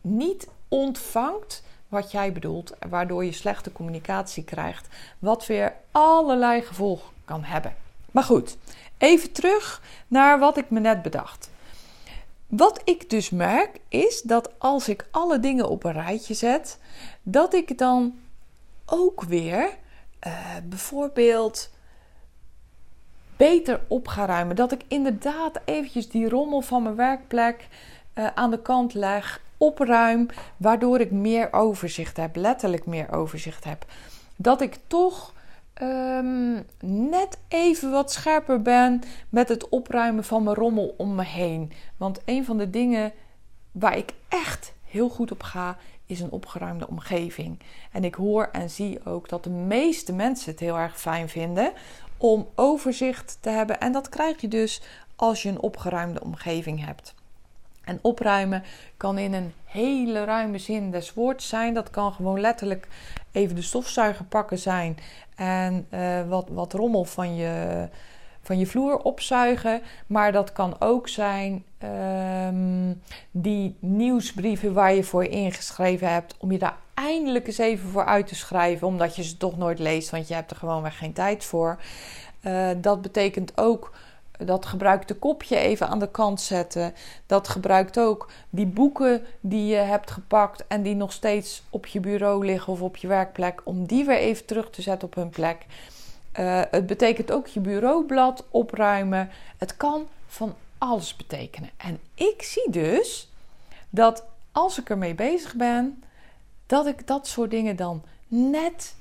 niet 0.00 0.48
ontvangt 0.68 1.62
wat 1.88 2.10
jij 2.10 2.32
bedoelt, 2.32 2.72
waardoor 2.88 3.24
je 3.24 3.32
slechte 3.32 3.72
communicatie 3.72 4.44
krijgt, 4.44 4.88
wat 5.18 5.46
weer 5.46 5.74
allerlei 5.90 6.62
gevolgen 6.62 7.10
kan 7.24 7.44
hebben. 7.44 7.74
Maar 8.10 8.22
goed, 8.22 8.56
even 8.98 9.32
terug 9.32 9.82
naar 10.08 10.38
wat 10.38 10.56
ik 10.56 10.70
me 10.70 10.80
net 10.80 11.02
bedacht. 11.02 11.50
Wat 12.46 12.80
ik 12.84 13.10
dus 13.10 13.30
merk 13.30 13.80
is 13.88 14.22
dat 14.22 14.50
als 14.58 14.88
ik 14.88 15.06
alle 15.10 15.40
dingen 15.40 15.68
op 15.68 15.84
een 15.84 15.92
rijtje 15.92 16.34
zet, 16.34 16.78
dat 17.22 17.54
ik 17.54 17.78
dan 17.78 18.18
ook 18.90 19.22
weer 19.22 19.76
uh, 20.26 20.56
bijvoorbeeld 20.64 21.70
beter 23.36 23.80
op 23.88 24.08
ga 24.08 24.26
ruimen. 24.26 24.56
Dat 24.56 24.72
ik 24.72 24.84
inderdaad 24.88 25.60
eventjes 25.64 26.08
die 26.08 26.28
rommel 26.28 26.60
van 26.60 26.82
mijn 26.82 26.94
werkplek 26.94 27.68
uh, 28.14 28.26
aan 28.34 28.50
de 28.50 28.62
kant 28.62 28.94
leg, 28.94 29.40
opruim, 29.56 30.26
waardoor 30.56 31.00
ik 31.00 31.10
meer 31.10 31.52
overzicht 31.52 32.16
heb, 32.16 32.36
letterlijk 32.36 32.86
meer 32.86 33.12
overzicht 33.12 33.64
heb. 33.64 33.84
Dat 34.36 34.60
ik 34.60 34.78
toch 34.86 35.34
um, 35.82 36.66
net 36.80 37.38
even 37.48 37.90
wat 37.90 38.12
scherper 38.12 38.62
ben 38.62 39.02
met 39.28 39.48
het 39.48 39.68
opruimen 39.68 40.24
van 40.24 40.42
mijn 40.42 40.56
rommel 40.56 40.94
om 40.96 41.14
me 41.14 41.24
heen. 41.24 41.72
Want 41.96 42.20
een 42.24 42.44
van 42.44 42.58
de 42.58 42.70
dingen 42.70 43.12
waar 43.72 43.96
ik 43.96 44.12
echt 44.28 44.72
heel 44.84 45.08
goed 45.08 45.30
op 45.30 45.42
ga, 45.42 45.76
is 46.08 46.20
een 46.20 46.30
opgeruimde 46.30 46.88
omgeving. 46.88 47.58
En 47.92 48.04
ik 48.04 48.14
hoor 48.14 48.48
en 48.52 48.70
zie 48.70 49.04
ook 49.04 49.28
dat 49.28 49.44
de 49.44 49.50
meeste 49.50 50.12
mensen 50.12 50.50
het 50.50 50.60
heel 50.60 50.78
erg 50.78 51.00
fijn 51.00 51.28
vinden 51.28 51.72
om 52.16 52.48
overzicht 52.54 53.38
te 53.40 53.50
hebben. 53.50 53.80
En 53.80 53.92
dat 53.92 54.08
krijg 54.08 54.40
je 54.40 54.48
dus 54.48 54.82
als 55.16 55.42
je 55.42 55.48
een 55.48 55.60
opgeruimde 55.60 56.20
omgeving 56.22 56.84
hebt. 56.84 57.14
En 57.84 57.98
opruimen 58.02 58.62
kan 58.96 59.18
in 59.18 59.32
een 59.32 59.52
hele 59.64 60.24
ruime 60.24 60.58
zin 60.58 60.90
des 60.90 61.14
woords 61.14 61.48
zijn. 61.48 61.74
Dat 61.74 61.90
kan 61.90 62.12
gewoon 62.12 62.40
letterlijk 62.40 62.88
even 63.32 63.56
de 63.56 63.62
stofzuiger 63.62 64.24
pakken 64.24 64.58
zijn 64.58 64.96
en 65.36 65.86
uh, 65.90 66.28
wat, 66.28 66.48
wat 66.48 66.72
rommel 66.72 67.04
van 67.04 67.36
je, 67.36 67.88
van 68.42 68.58
je 68.58 68.66
vloer 68.66 68.98
opzuigen. 68.98 69.82
Maar 70.06 70.32
dat 70.32 70.52
kan 70.52 70.76
ook 70.78 71.08
zijn 71.08 71.64
um, 72.48 73.02
die 73.30 73.76
nieuwsbrieven 73.78 74.72
waar 74.72 74.94
je 74.94 75.04
voor 75.04 75.24
ingeschreven 75.24 76.12
hebt, 76.12 76.34
om 76.38 76.52
je 76.52 76.58
daar 76.58 76.76
eindelijk 76.94 77.46
eens 77.46 77.58
even 77.58 77.88
voor 77.88 78.04
uit 78.04 78.26
te 78.26 78.34
schrijven, 78.34 78.86
omdat 78.86 79.16
je 79.16 79.22
ze 79.22 79.36
toch 79.36 79.58
nooit 79.58 79.78
leest, 79.78 80.10
want 80.10 80.28
je 80.28 80.34
hebt 80.34 80.50
er 80.50 80.56
gewoon 80.56 80.82
weer 80.82 80.92
geen 80.92 81.12
tijd 81.12 81.44
voor. 81.44 81.78
Uh, 82.42 82.68
dat 82.76 83.02
betekent 83.02 83.52
ook 83.58 83.92
dat 84.38 84.66
gebruikte 84.66 85.14
kopje 85.14 85.56
even 85.56 85.88
aan 85.88 85.98
de 85.98 86.10
kant 86.10 86.40
zetten. 86.40 86.94
Dat 87.26 87.48
gebruikt 87.48 87.98
ook 87.98 88.30
die 88.50 88.66
boeken 88.66 89.24
die 89.40 89.66
je 89.66 89.76
hebt 89.76 90.10
gepakt 90.10 90.66
en 90.66 90.82
die 90.82 90.94
nog 90.94 91.12
steeds 91.12 91.62
op 91.70 91.86
je 91.86 92.00
bureau 92.00 92.44
liggen 92.46 92.72
of 92.72 92.80
op 92.80 92.96
je 92.96 93.06
werkplek, 93.06 93.60
om 93.64 93.86
die 93.86 94.04
weer 94.04 94.18
even 94.18 94.44
terug 94.44 94.70
te 94.70 94.82
zetten 94.82 95.08
op 95.08 95.14
hun 95.14 95.30
plek. 95.30 95.66
Uh, 96.38 96.60
het 96.70 96.86
betekent 96.86 97.32
ook 97.32 97.46
je 97.46 97.60
bureaublad 97.60 98.44
opruimen. 98.50 99.30
Het 99.56 99.76
kan 99.76 100.06
van 100.26 100.54
alles 100.78 101.16
betekenen. 101.16 101.70
En 101.76 102.00
ik 102.14 102.42
zie 102.42 102.70
dus 102.70 103.32
dat 103.90 104.24
als 104.52 104.78
ik 104.78 104.90
ermee 104.90 105.14
bezig 105.14 105.54
ben, 105.54 106.02
dat 106.66 106.86
ik 106.86 107.06
dat 107.06 107.26
soort 107.26 107.50
dingen 107.50 107.76
dan 107.76 108.02
net 108.28 108.96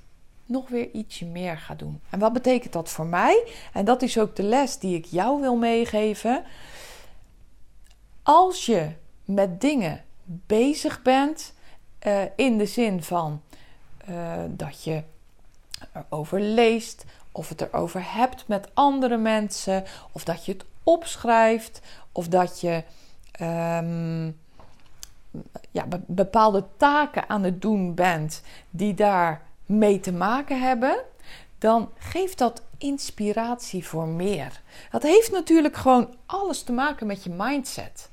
nog 0.46 0.70
weer 0.70 0.92
ietsje 0.92 1.26
meer 1.26 1.58
ga 1.58 1.76
doen. 1.76 2.02
En 2.10 2.20
wat 2.20 2.34
betekent 2.34 2.74
dat 2.74 2.90
voor 2.90 3.06
mij? 3.06 3.44
En 3.74 3.86
dat 3.86 4.02
is 4.02 4.20
ook 4.20 4.36
de 4.36 4.44
les 4.44 4.80
die 4.80 4.96
ik 4.96 5.06
jou 5.06 5.42
wil 5.42 5.56
meegeven. 5.56 6.44
Als 8.24 8.66
je 8.66 8.92
met 9.26 9.62
dingen 9.62 10.04
bezig 10.24 11.02
bent, 11.02 11.54
uh, 12.08 12.22
in 12.36 12.58
de 12.58 12.66
zin 12.66 13.04
van 13.04 13.42
uh, 14.10 14.44
dat 14.50 14.84
je 14.84 15.04
erover 15.94 16.42
leest, 16.42 17.06
of 17.32 17.50
het 17.50 17.62
erover 17.62 18.14
hebt 18.14 18.48
met 18.48 18.70
andere 18.74 19.18
mensen, 19.18 19.84
of 20.12 20.24
dat 20.24 20.46
je 20.46 20.52
het 20.52 20.66
opschrijft, 20.88 21.82
of 22.12 22.27
dat 22.27 22.62
je 22.62 22.84
um, 23.41 24.39
ja, 25.72 25.88
bepaalde 26.06 26.65
taken 26.77 27.29
aan 27.29 27.44
het 27.44 27.62
doen 27.62 27.96
bent 27.96 28.41
die 28.70 28.94
daar 28.94 29.41
mee 29.65 30.00
te 30.00 30.12
maken 30.12 30.62
hebben, 30.62 31.03
dan 31.58 31.89
geeft 31.98 32.38
dat 32.38 32.62
inspiratie 32.77 33.88
voor 33.88 34.08
meer. 34.08 34.62
Dat 34.91 35.03
heeft 35.03 35.32
natuurlijk 35.32 35.75
gewoon 35.75 36.15
alles 36.25 36.63
te 36.63 36.72
maken 36.72 37.08
met 37.08 37.24
je 37.24 37.29
mindset. 37.29 38.10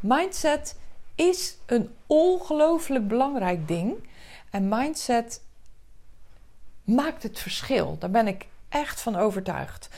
Mindset 0.00 0.78
is 1.14 1.56
een 1.66 1.94
ongelooflijk 2.06 3.08
belangrijk 3.08 3.68
ding. 3.68 4.08
En 4.50 4.68
mindset 4.68 5.42
maakt 6.84 7.22
het 7.22 7.38
verschil. 7.38 7.96
Daar 7.98 8.10
ben 8.10 8.26
ik 8.26 8.46
echt 8.68 9.00
van 9.00 9.16
overtuigd. 9.16 9.88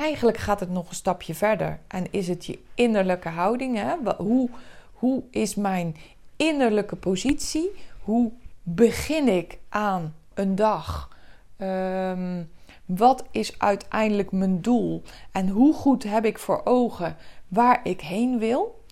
Eigenlijk 0.00 0.36
gaat 0.36 0.60
het 0.60 0.70
nog 0.70 0.88
een 0.88 0.94
stapje 0.94 1.34
verder. 1.34 1.80
En 1.88 2.06
is 2.10 2.28
het 2.28 2.46
je 2.46 2.58
innerlijke 2.74 3.28
houding? 3.28 3.76
Hè? 3.76 3.94
Hoe, 4.16 4.50
hoe 4.92 5.22
is 5.30 5.54
mijn 5.54 5.96
innerlijke 6.36 6.96
positie? 6.96 7.70
Hoe 8.02 8.32
begin 8.62 9.28
ik 9.28 9.58
aan 9.68 10.14
een 10.34 10.54
dag? 10.54 11.16
Um, 11.58 12.50
wat 12.84 13.24
is 13.30 13.58
uiteindelijk 13.58 14.32
mijn 14.32 14.60
doel? 14.60 15.02
En 15.32 15.48
hoe 15.48 15.74
goed 15.74 16.02
heb 16.02 16.24
ik 16.24 16.38
voor 16.38 16.60
ogen 16.64 17.16
waar 17.48 17.80
ik 17.82 18.00
heen 18.00 18.38
wil? 18.38 18.84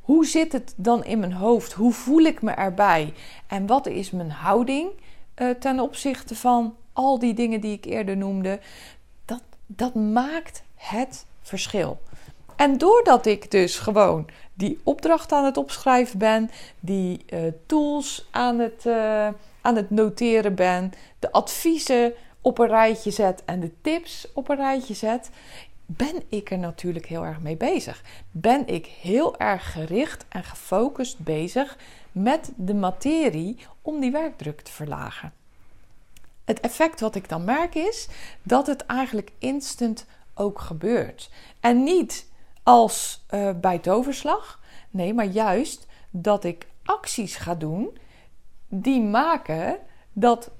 Hoe 0.00 0.26
zit 0.26 0.52
het 0.52 0.74
dan 0.76 1.04
in 1.04 1.18
mijn 1.18 1.32
hoofd? 1.32 1.72
Hoe 1.72 1.92
voel 1.92 2.20
ik 2.20 2.42
me 2.42 2.50
erbij? 2.50 3.12
En 3.46 3.66
wat 3.66 3.86
is 3.86 4.10
mijn 4.10 4.30
houding 4.30 4.90
uh, 5.36 5.50
ten 5.50 5.80
opzichte 5.80 6.36
van 6.36 6.74
al 6.92 7.18
die 7.18 7.34
dingen 7.34 7.60
die 7.60 7.72
ik 7.72 7.84
eerder 7.84 8.16
noemde? 8.16 8.60
Dat, 9.66 9.94
maakt 9.94 10.62
het 10.74 11.26
verschil. 11.42 11.98
En 12.56 12.78
doordat 12.78 13.26
ik 13.26 13.50
dus 13.50 13.78
gewoon 13.78 14.26
die 14.54 14.80
opdracht 14.82 15.32
aan 15.32 15.44
het 15.44 15.56
opschrijven 15.56 16.18
ben, 16.18 16.50
die 16.80 17.24
uh, 17.28 17.52
tools 17.66 18.28
aan 18.30 18.58
het, 18.58 18.84
uh, 18.86 19.28
aan 19.60 19.76
het 19.76 19.90
noteren 19.90 20.54
ben, 20.54 20.92
de 21.18 21.32
adviezen 21.32 22.12
op 22.40 22.58
een 22.58 22.66
rijtje 22.66 23.10
zet 23.10 23.42
en 23.44 23.60
de 23.60 23.70
tips 23.80 24.28
op 24.34 24.48
een 24.48 24.56
rijtje 24.56 24.94
zet, 24.94 25.30
ben 25.86 26.22
ik 26.28 26.50
er 26.50 26.58
natuurlijk 26.58 27.06
heel 27.06 27.24
erg 27.24 27.40
mee 27.40 27.56
bezig. 27.56 28.02
Ben 28.30 28.66
ik 28.66 28.86
heel 28.86 29.38
erg 29.38 29.72
gericht 29.72 30.24
en 30.28 30.44
gefocust 30.44 31.18
bezig 31.18 31.78
met 32.12 32.52
de 32.56 32.74
materie 32.74 33.56
om 33.82 34.00
die 34.00 34.10
werkdruk 34.10 34.60
te 34.60 34.72
verlagen. 34.72 35.32
Het 36.44 36.60
effect 36.60 37.00
wat 37.00 37.14
ik 37.14 37.28
dan 37.28 37.44
merk 37.44 37.74
is 37.74 38.08
dat 38.42 38.66
het 38.66 38.86
eigenlijk 38.86 39.32
instant 39.38 40.06
ook 40.34 40.60
gebeurt. 40.60 41.30
En 41.60 41.82
niet 41.82 42.26
als 42.62 43.24
uh, 43.30 43.50
bij 43.60 43.78
toverslag, 43.78 44.60
nee, 44.90 45.14
maar 45.14 45.24
juist 45.24 45.86
dat 46.10 46.44
ik 46.44 46.66
acties 46.84 47.36
ga 47.36 47.54
doen 47.54 47.98
die 48.68 49.00
maken 49.00 49.78
dat, 50.12 50.50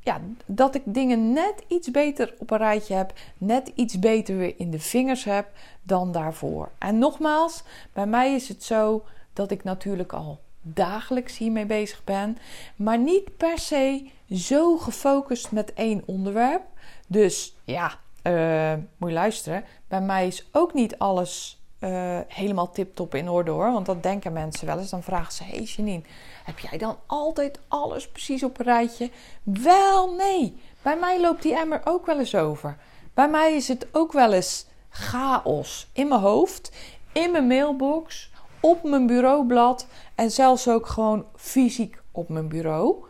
ja, 0.00 0.20
dat 0.46 0.74
ik 0.74 0.82
dingen 0.84 1.32
net 1.32 1.64
iets 1.68 1.90
beter 1.90 2.34
op 2.38 2.50
een 2.50 2.58
rijtje 2.58 2.94
heb, 2.94 3.12
net 3.38 3.72
iets 3.74 3.98
beter 3.98 4.36
weer 4.36 4.54
in 4.58 4.70
de 4.70 4.80
vingers 4.80 5.24
heb 5.24 5.48
dan 5.82 6.12
daarvoor. 6.12 6.70
En 6.78 6.98
nogmaals, 6.98 7.62
bij 7.92 8.06
mij 8.06 8.34
is 8.34 8.48
het 8.48 8.64
zo 8.64 9.04
dat 9.32 9.50
ik 9.50 9.64
natuurlijk 9.64 10.12
al 10.12 10.40
dagelijks 10.74 11.38
hiermee 11.38 11.66
bezig 11.66 12.04
ben, 12.04 12.38
maar 12.76 12.98
niet 12.98 13.36
per 13.36 13.58
se 13.58 14.10
zo 14.30 14.76
gefocust 14.76 15.52
met 15.52 15.74
één 15.74 16.02
onderwerp. 16.06 16.62
Dus 17.06 17.56
ja, 17.64 17.98
uh, 18.22 18.72
moet 18.96 19.08
je 19.08 19.14
luisteren. 19.14 19.64
Bij 19.88 20.00
mij 20.00 20.26
is 20.26 20.48
ook 20.52 20.74
niet 20.74 20.98
alles 20.98 21.60
uh, 21.80 22.18
helemaal 22.28 22.70
tip-top 22.70 23.14
in 23.14 23.28
orde 23.28 23.50
hoor. 23.50 23.72
Want 23.72 23.86
dat 23.86 24.02
denken 24.02 24.32
mensen 24.32 24.66
wel 24.66 24.78
eens. 24.78 24.90
Dan 24.90 25.02
vragen 25.02 25.32
ze: 25.32 25.44
Hey 25.44 25.62
Janine, 25.62 26.02
heb 26.44 26.58
jij 26.58 26.78
dan 26.78 26.96
altijd 27.06 27.58
alles 27.68 28.08
precies 28.08 28.42
op 28.42 28.58
een 28.58 28.64
rijtje? 28.64 29.10
Wel, 29.42 30.14
nee. 30.14 30.60
Bij 30.82 30.96
mij 30.96 31.20
loopt 31.20 31.42
die 31.42 31.56
emmer 31.56 31.80
ook 31.84 32.06
wel 32.06 32.18
eens 32.18 32.34
over. 32.34 32.76
Bij 33.14 33.28
mij 33.28 33.54
is 33.54 33.68
het 33.68 33.86
ook 33.92 34.12
wel 34.12 34.32
eens 34.32 34.66
chaos 34.88 35.88
in 35.92 36.08
mijn 36.08 36.20
hoofd, 36.20 36.72
in 37.12 37.30
mijn 37.30 37.46
mailbox, 37.46 38.30
op 38.60 38.82
mijn 38.82 39.06
bureaublad 39.06 39.86
en 40.14 40.30
zelfs 40.30 40.68
ook 40.68 40.86
gewoon 40.86 41.24
fysiek 41.36 42.02
op 42.12 42.28
mijn 42.28 42.48
bureau. 42.48 43.04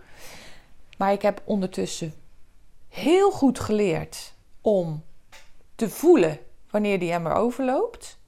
Maar 0.99 1.13
ik 1.13 1.23
heb 1.23 1.43
ondertussen 1.45 2.15
heel 2.89 3.31
goed 3.31 3.59
geleerd 3.59 4.35
om 4.61 5.05
te 5.75 5.91
voelen 5.91 6.39
wanneer 6.71 6.99
die 6.99 7.13
emmer 7.13 7.33
overloopt. 7.33 8.19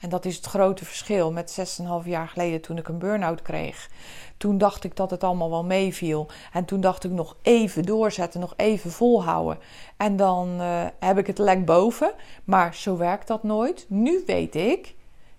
En 0.00 0.08
dat 0.08 0.24
is 0.24 0.36
het 0.36 0.46
grote 0.46 0.84
verschil 0.84 1.32
met 1.32 1.78
6,5 2.02 2.08
jaar 2.08 2.28
geleden 2.28 2.60
toen 2.60 2.78
ik 2.78 2.88
een 2.88 2.98
burn-out 2.98 3.42
kreeg. 3.42 3.90
Toen 4.36 4.58
dacht 4.58 4.84
ik 4.84 4.96
dat 4.96 5.10
het 5.10 5.24
allemaal 5.24 5.50
wel 5.50 5.64
meeviel. 5.64 6.26
En 6.52 6.64
toen 6.64 6.80
dacht 6.80 7.04
ik 7.04 7.10
nog 7.10 7.36
even 7.42 7.82
doorzetten, 7.82 8.40
nog 8.40 8.54
even 8.56 8.90
volhouden. 8.90 9.58
En 9.96 10.16
dan 10.16 10.60
uh, 10.60 10.84
heb 10.98 11.18
ik 11.18 11.26
het 11.26 11.38
lek 11.38 11.64
boven. 11.64 12.12
Maar 12.44 12.74
zo 12.74 12.96
werkt 12.96 13.26
dat 13.26 13.42
nooit. 13.42 13.86
Nu 13.88 14.22
weet 14.26 14.54
ik 14.54 14.94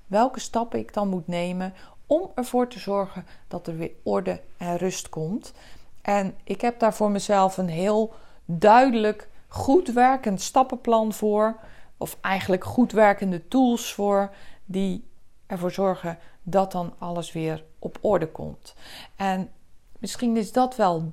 welke 0.08 0.40
stappen 0.40 0.80
ik 0.80 0.94
dan 0.94 1.08
moet 1.08 1.28
nemen 1.28 1.74
om 2.08 2.32
ervoor 2.36 2.68
te 2.68 2.80
zorgen 2.80 3.26
dat 3.48 3.68
er 3.68 3.78
weer 3.78 3.92
orde 4.04 4.42
en 4.58 4.78
rust 4.78 5.10
komt. 5.10 5.54
En 6.02 6.36
ik 6.44 6.62
heb 6.62 6.80
daar 6.80 6.94
voor 6.94 7.12
mezelf 7.12 7.58
een 7.58 7.70
heel 7.70 8.14
duidelijk, 8.46 9.30
goed 9.48 9.92
werkend 9.92 10.42
stappenplan 10.42 11.14
voor. 11.14 11.60
Of 11.98 12.18
eigenlijk 12.22 12.64
goed 12.64 12.92
werkende 12.92 13.48
tools 13.48 13.94
voor 13.94 14.34
die 14.66 15.04
ervoor 15.46 15.72
zorgen 15.72 16.18
dat 16.44 16.72
dan 16.72 16.94
alles 16.98 17.32
weer 17.32 17.64
op 17.80 17.98
orde 18.02 18.28
komt. 18.28 18.74
En 19.16 19.52
misschien 20.00 20.38
is 20.38 20.52
dat 20.52 20.76
wel 20.76 21.12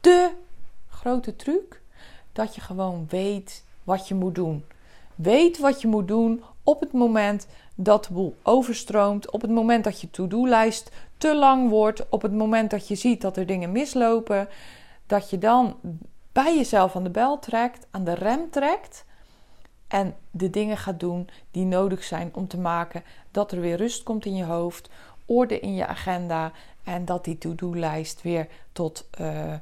de 0.00 0.32
grote 0.88 1.36
truc: 1.36 1.80
dat 2.32 2.54
je 2.54 2.60
gewoon 2.60 3.06
weet 3.08 3.64
wat 3.84 4.08
je 4.08 4.14
moet 4.14 4.34
doen. 4.34 4.64
Weet 5.14 5.58
wat 5.58 5.80
je 5.80 5.88
moet 5.88 6.08
doen 6.08 6.42
op 6.62 6.80
het 6.80 6.92
moment 6.92 7.46
dat 7.82 8.04
de 8.04 8.12
boel 8.12 8.36
overstroomt, 8.42 9.30
op 9.30 9.40
het 9.40 9.50
moment 9.50 9.84
dat 9.84 10.00
je 10.00 10.10
to-do-lijst 10.10 10.90
te 11.16 11.34
lang 11.34 11.68
wordt, 11.68 12.08
op 12.08 12.22
het 12.22 12.32
moment 12.32 12.70
dat 12.70 12.88
je 12.88 12.94
ziet 12.94 13.20
dat 13.20 13.36
er 13.36 13.46
dingen 13.46 13.72
mislopen, 13.72 14.48
dat 15.06 15.30
je 15.30 15.38
dan 15.38 15.76
bij 16.32 16.56
jezelf 16.56 16.96
aan 16.96 17.04
de 17.04 17.10
bel 17.10 17.38
trekt, 17.38 17.86
aan 17.90 18.04
de 18.04 18.14
rem 18.14 18.50
trekt 18.50 19.04
en 19.88 20.16
de 20.30 20.50
dingen 20.50 20.76
gaat 20.76 21.00
doen 21.00 21.28
die 21.50 21.64
nodig 21.64 22.04
zijn 22.04 22.30
om 22.34 22.48
te 22.48 22.58
maken 22.58 23.04
dat 23.30 23.52
er 23.52 23.60
weer 23.60 23.76
rust 23.76 24.02
komt 24.02 24.24
in 24.24 24.36
je 24.36 24.44
hoofd, 24.44 24.88
orde 25.26 25.60
in 25.60 25.74
je 25.74 25.86
agenda 25.86 26.52
en 26.84 27.04
dat 27.04 27.24
die 27.24 27.38
to-do-lijst 27.38 28.22
weer 28.22 28.48
tot, 28.72 29.08
uh, 29.20 29.54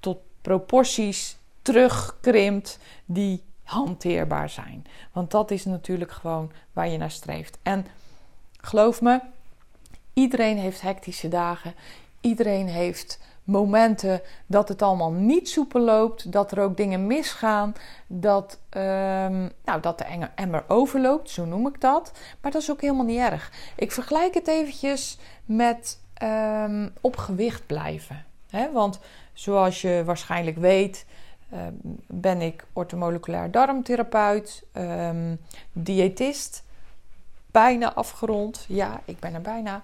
tot 0.00 0.18
proporties 0.42 1.36
terugkrimpt 1.62 2.78
die 3.04 3.42
hanteerbaar 3.72 4.50
zijn. 4.50 4.86
Want 5.12 5.30
dat 5.30 5.50
is 5.50 5.64
natuurlijk 5.64 6.12
gewoon 6.12 6.52
waar 6.72 6.88
je 6.88 6.98
naar 6.98 7.10
streeft. 7.10 7.58
En 7.62 7.86
geloof 8.60 9.00
me, 9.00 9.20
iedereen 10.12 10.58
heeft 10.58 10.80
hectische 10.80 11.28
dagen. 11.28 11.74
Iedereen 12.20 12.68
heeft 12.68 13.18
momenten 13.44 14.20
dat 14.46 14.68
het 14.68 14.82
allemaal 14.82 15.10
niet 15.10 15.48
soepel 15.48 15.80
loopt, 15.80 16.32
dat 16.32 16.52
er 16.52 16.60
ook 16.60 16.76
dingen 16.76 17.06
misgaan, 17.06 17.74
dat, 18.06 18.58
um, 18.70 19.50
nou, 19.64 19.80
dat 19.80 19.98
de 19.98 20.28
emmer 20.34 20.64
overloopt, 20.68 21.30
zo 21.30 21.44
noem 21.44 21.66
ik 21.66 21.80
dat. 21.80 22.12
Maar 22.40 22.50
dat 22.50 22.62
is 22.62 22.70
ook 22.70 22.80
helemaal 22.80 23.04
niet 23.04 23.18
erg. 23.18 23.52
Ik 23.76 23.92
vergelijk 23.92 24.34
het 24.34 24.48
eventjes 24.48 25.18
met 25.44 25.98
um, 26.22 26.92
op 27.00 27.16
gewicht 27.16 27.66
blijven. 27.66 28.24
Hè? 28.50 28.72
Want 28.72 29.00
zoals 29.32 29.80
je 29.80 30.02
waarschijnlijk 30.04 30.56
weet, 30.56 31.06
ben 32.06 32.40
ik 32.40 32.64
ortomoleculair 32.72 33.50
darmtherapeut, 33.50 34.62
diëtist, 35.72 36.64
bijna 37.50 37.94
afgerond. 37.94 38.64
Ja, 38.68 39.00
ik 39.04 39.18
ben 39.18 39.34
er 39.34 39.40
bijna. 39.40 39.82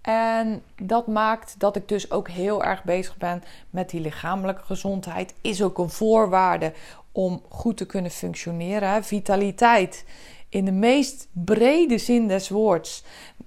En 0.00 0.62
dat 0.82 1.06
maakt 1.06 1.54
dat 1.58 1.76
ik 1.76 1.88
dus 1.88 2.10
ook 2.10 2.28
heel 2.28 2.64
erg 2.64 2.84
bezig 2.84 3.16
ben 3.16 3.42
met 3.70 3.90
die 3.90 4.00
lichamelijke 4.00 4.62
gezondheid. 4.62 5.34
Is 5.40 5.62
ook 5.62 5.78
een 5.78 5.90
voorwaarde 5.90 6.72
om 7.12 7.42
goed 7.48 7.76
te 7.76 7.86
kunnen 7.86 8.10
functioneren. 8.10 9.04
Vitaliteit 9.04 10.04
in 10.48 10.64
de 10.64 10.72
meest 10.72 11.28
brede 11.32 11.98
zin 11.98 12.28
des 12.28 12.48
woords. 12.48 13.04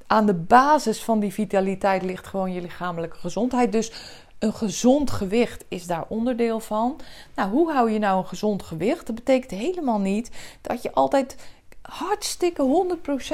Aan 0.07 0.25
de 0.25 0.33
basis 0.33 1.03
van 1.03 1.19
die 1.19 1.33
vitaliteit 1.33 2.01
ligt 2.01 2.27
gewoon 2.27 2.53
je 2.53 2.61
lichamelijke 2.61 3.17
gezondheid. 3.17 3.71
Dus 3.71 3.91
een 4.39 4.53
gezond 4.53 5.11
gewicht 5.11 5.65
is 5.67 5.87
daar 5.87 6.05
onderdeel 6.07 6.59
van. 6.59 6.99
Nou, 7.35 7.51
hoe 7.51 7.71
hou 7.71 7.91
je 7.91 7.99
nou 7.99 8.17
een 8.17 8.27
gezond 8.27 8.63
gewicht? 8.63 9.05
Dat 9.05 9.15
betekent 9.15 9.51
helemaal 9.51 9.99
niet 9.99 10.31
dat 10.61 10.81
je 10.81 10.91
altijd 10.91 11.35
hartstikke 11.81 12.87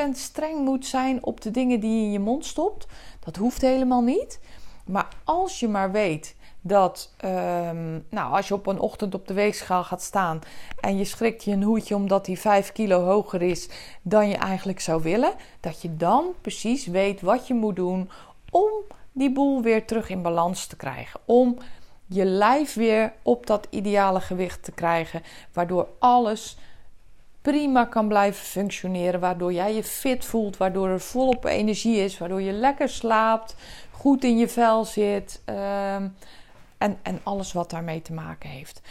100% 0.08 0.10
streng 0.12 0.66
moet 0.66 0.86
zijn 0.86 1.24
op 1.24 1.42
de 1.42 1.52
dingen 1.52 1.80
die 1.80 1.98
je 1.98 2.04
in 2.04 2.12
je 2.12 2.20
mond 2.20 2.46
stopt. 2.46 2.88
Dat 3.20 3.36
hoeft 3.36 3.62
helemaal 3.62 4.02
niet. 4.02 4.40
Maar 4.86 5.08
als 5.24 5.60
je 5.60 5.68
maar 5.68 5.92
weet 5.92 6.36
dat, 6.62 7.14
um, 7.26 8.06
nou, 8.10 8.34
als 8.34 8.48
je 8.48 8.54
op 8.54 8.68
een 8.68 8.80
ochtend 8.80 9.14
op 9.14 9.28
de 9.28 9.34
weegschaal 9.34 9.84
gaat 9.84 10.02
staan 10.02 10.40
en 10.80 10.98
je 10.98 11.06
schrikt 11.06 11.44
je 11.44 11.52
een 11.52 11.64
hoedje 11.64 11.96
omdat 11.96 12.26
die 12.26 12.40
5 12.40 12.72
kilo 12.72 13.04
hoger 13.04 13.42
is 13.42 13.70
dan 14.02 14.28
je 14.30 14.36
eigenlijk 14.36 14.80
zou 14.80 15.04
willen, 15.04 15.34
dat 15.60 15.82
je 15.82 15.98
dan 15.98 16.26
precies 16.42 16.86
weet 16.86 17.22
wat 17.22 17.48
je 17.48 17.54
moet 17.54 17.76
doen 17.76 18.10
om 18.52 18.72
die 19.16 19.32
boel 19.32 19.62
weer 19.62 19.86
terug 19.86 20.10
in 20.10 20.22
balans 20.22 20.68
te 20.68 20.76
krijgen. 20.76 21.20
Om 21.26 21.58
je 22.06 22.26
lijf 22.26 22.74
weer 22.74 23.14
op 23.22 23.48
dat 23.48 23.68
ideale 23.70 24.20
gewicht 24.22 24.64
te 24.64 24.72
krijgen, 24.72 25.22
waardoor 25.54 25.88
alles 26.00 26.58
prima 27.42 27.86
kan 27.86 28.08
blijven 28.08 28.46
functioneren. 28.46 29.20
Waardoor 29.20 29.54
jij 29.54 29.76
je 29.76 29.84
fit 29.84 30.26
voelt, 30.26 30.58
waardoor 30.58 30.90
er 30.90 31.02
volop 31.02 31.46
energie 31.46 31.98
is, 31.98 32.18
waardoor 32.18 32.42
je 32.42 32.52
lekker 32.52 32.90
slaapt, 32.90 33.56
goed 33.92 34.24
in 34.24 34.38
je 34.38 34.48
vel 34.48 34.86
zit 34.86 35.42
ehm, 35.46 36.08
en, 36.78 36.98
en 37.02 37.20
alles 37.24 37.54
wat 37.54 37.70
daarmee 37.70 38.02
te 38.02 38.14
maken 38.14 38.50
heeft. 38.50 38.82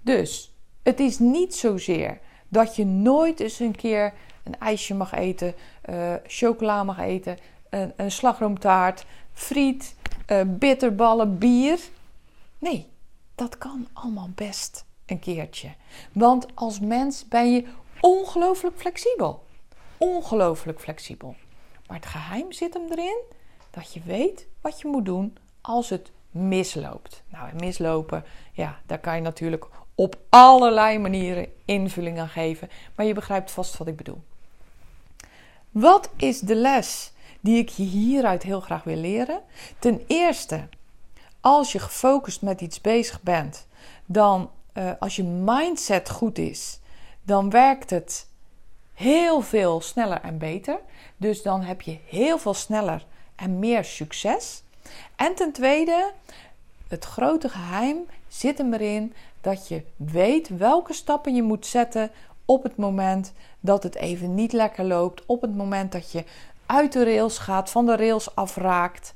Dus 0.00 0.54
het 0.82 1.00
is 1.00 1.18
niet 1.18 1.54
zozeer 1.54 2.18
dat 2.48 2.76
je 2.76 2.84
nooit 2.84 3.40
eens 3.40 3.58
een 3.58 3.76
keer 3.76 4.12
een 4.44 4.58
ijsje 4.58 4.94
mag 4.94 5.12
eten, 5.12 5.54
uh, 5.90 6.14
chocola 6.26 6.84
mag 6.84 6.98
eten, 6.98 7.38
een, 7.70 7.92
een 7.96 8.10
slagroomtaart, 8.10 9.04
friet, 9.36 9.94
uh, 10.26 10.40
bitterballen, 10.46 11.38
bier. 11.38 11.80
Nee, 12.58 12.86
dat 13.34 13.58
kan 13.58 13.88
allemaal 13.92 14.30
best 14.34 14.84
een 15.06 15.18
keertje. 15.18 15.74
Want 16.12 16.46
als 16.54 16.80
mens 16.80 17.28
ben 17.28 17.52
je 17.52 17.64
ongelooflijk 18.00 18.78
flexibel. 18.78 19.44
Ongelooflijk 19.98 20.80
flexibel. 20.80 21.34
Maar 21.86 21.96
het 21.96 22.06
geheim 22.06 22.52
zit 22.52 22.74
hem 22.74 22.86
erin 22.90 23.22
dat 23.70 23.92
je 23.92 24.00
weet 24.04 24.46
wat 24.60 24.80
je 24.80 24.88
moet 24.88 25.04
doen 25.04 25.36
als 25.60 25.88
het 25.88 26.10
misloopt. 26.30 27.22
Nou, 27.28 27.48
en 27.48 27.56
mislopen, 27.56 28.24
ja, 28.52 28.80
daar 28.86 28.98
kan 28.98 29.14
je 29.14 29.20
natuurlijk 29.20 29.66
op 29.94 30.18
allerlei 30.28 30.98
manieren 30.98 31.48
invulling 31.64 32.20
aan 32.20 32.28
geven. 32.28 32.68
Maar 32.94 33.06
je 33.06 33.14
begrijpt 33.14 33.50
vast 33.50 33.76
wat 33.76 33.86
ik 33.86 33.96
bedoel. 33.96 34.22
Wat 35.70 36.10
is 36.16 36.40
de 36.40 36.54
les 36.54 37.12
die 37.40 37.58
ik 37.58 37.68
je 37.68 37.82
hieruit 37.82 38.42
heel 38.42 38.60
graag 38.60 38.84
wil 38.84 38.96
leren? 38.96 39.40
Ten 39.78 40.04
eerste, 40.06 40.68
als 41.40 41.72
je 41.72 41.78
gefocust 41.78 42.42
met 42.42 42.60
iets 42.60 42.80
bezig 42.80 43.22
bent, 43.22 43.66
dan 44.06 44.50
uh, 44.74 44.90
als 44.98 45.16
je 45.16 45.24
mindset 45.24 46.10
goed 46.10 46.38
is, 46.38 46.80
dan 47.22 47.50
werkt 47.50 47.90
het 47.90 48.26
heel 48.94 49.40
veel 49.40 49.80
sneller 49.80 50.20
en 50.20 50.38
beter. 50.38 50.78
Dus 51.16 51.42
dan 51.42 51.62
heb 51.62 51.80
je 51.80 51.98
heel 52.06 52.38
veel 52.38 52.54
sneller 52.54 53.04
en 53.34 53.58
meer 53.58 53.84
succes. 53.84 54.62
En 55.16 55.34
ten 55.34 55.52
tweede, 55.52 56.12
het 56.88 57.04
grote 57.04 57.48
geheim 57.48 57.96
zit 58.28 58.58
hem 58.58 58.72
erin 58.72 59.14
dat 59.40 59.68
je 59.68 59.82
weet 59.96 60.48
welke 60.48 60.92
stappen 60.92 61.34
je 61.34 61.42
moet 61.42 61.66
zetten 61.66 62.10
op 62.44 62.62
het 62.62 62.76
moment 62.76 63.32
dat 63.60 63.82
het 63.82 63.94
even 63.94 64.34
niet 64.34 64.52
lekker 64.52 64.84
loopt, 64.84 65.26
op 65.26 65.40
het 65.40 65.56
moment 65.56 65.92
dat 65.92 66.12
je 66.12 66.24
uit 66.66 66.92
de 66.92 67.04
rails 67.04 67.38
gaat, 67.38 67.70
van 67.70 67.86
de 67.86 67.96
rails 67.96 68.34
afraakt 68.34 69.14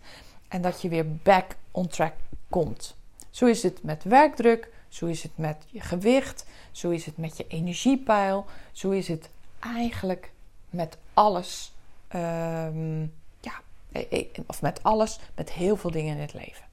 en 0.48 0.62
dat 0.62 0.82
je 0.82 0.88
weer 0.88 1.16
back 1.16 1.56
on 1.70 1.86
track 1.86 2.14
komt. 2.48 2.96
Zo 3.30 3.46
is 3.46 3.62
het 3.62 3.82
met 3.82 4.04
werkdruk, 4.04 4.68
zo 4.88 5.06
is 5.06 5.22
het 5.22 5.32
met 5.34 5.56
je 5.66 5.80
gewicht, 5.80 6.44
zo 6.70 6.90
is 6.90 7.06
het 7.06 7.16
met 7.16 7.36
je 7.36 7.44
energiepeil, 7.48 8.46
zo 8.72 8.90
is 8.90 9.08
het 9.08 9.28
eigenlijk 9.60 10.32
met 10.70 10.96
alles. 11.14 11.72
Ehm, 12.08 13.00
ja, 13.40 13.60
eh, 13.92 14.12
eh, 14.12 14.26
of 14.46 14.62
met 14.62 14.82
alles, 14.82 15.18
met 15.34 15.52
heel 15.52 15.76
veel 15.76 15.90
dingen 15.90 16.14
in 16.14 16.20
het 16.20 16.34
leven. 16.34 16.64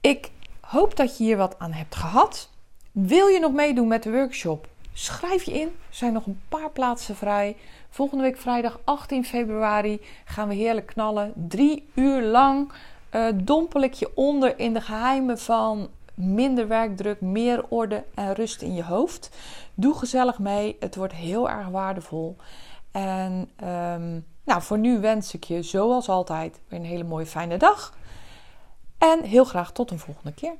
Ik 0.00 0.30
hoop 0.60 0.96
dat 0.96 1.16
je 1.16 1.24
hier 1.24 1.36
wat 1.36 1.58
aan 1.58 1.72
hebt 1.72 1.94
gehad. 1.94 2.50
Wil 2.92 3.26
je 3.26 3.40
nog 3.40 3.52
meedoen 3.52 3.88
met 3.88 4.02
de 4.02 4.10
workshop? 4.10 4.68
Schrijf 4.98 5.42
je 5.42 5.52
in. 5.52 5.66
Er 5.66 5.94
zijn 5.94 6.12
nog 6.12 6.26
een 6.26 6.40
paar 6.48 6.70
plaatsen 6.70 7.16
vrij. 7.16 7.56
Volgende 7.90 8.22
week 8.22 8.36
vrijdag 8.36 8.80
18 8.84 9.24
februari 9.24 10.00
gaan 10.24 10.48
we 10.48 10.54
heerlijk 10.54 10.86
knallen. 10.86 11.32
Drie 11.34 11.88
uur 11.94 12.22
lang 12.22 12.72
uh, 13.14 13.26
dompel 13.34 13.80
ik 13.80 13.92
je 13.92 14.10
onder 14.14 14.58
in 14.58 14.74
de 14.74 14.80
geheimen 14.80 15.38
van 15.38 15.88
minder 16.14 16.68
werkdruk, 16.68 17.20
meer 17.20 17.64
orde 17.68 18.04
en 18.14 18.34
rust 18.34 18.62
in 18.62 18.74
je 18.74 18.84
hoofd. 18.84 19.30
Doe 19.74 19.94
gezellig 19.94 20.38
mee. 20.38 20.76
Het 20.80 20.96
wordt 20.96 21.14
heel 21.14 21.50
erg 21.50 21.68
waardevol. 21.68 22.36
En 22.90 23.50
um, 23.64 24.26
nou, 24.44 24.62
voor 24.62 24.78
nu 24.78 25.00
wens 25.00 25.34
ik 25.34 25.44
je 25.44 25.62
zoals 25.62 26.08
altijd 26.08 26.60
weer 26.68 26.78
een 26.78 26.86
hele 26.86 27.04
mooie 27.04 27.26
fijne 27.26 27.56
dag. 27.56 27.96
En 28.98 29.22
heel 29.22 29.44
graag 29.44 29.72
tot 29.72 29.90
een 29.90 29.98
volgende 29.98 30.34
keer. 30.34 30.54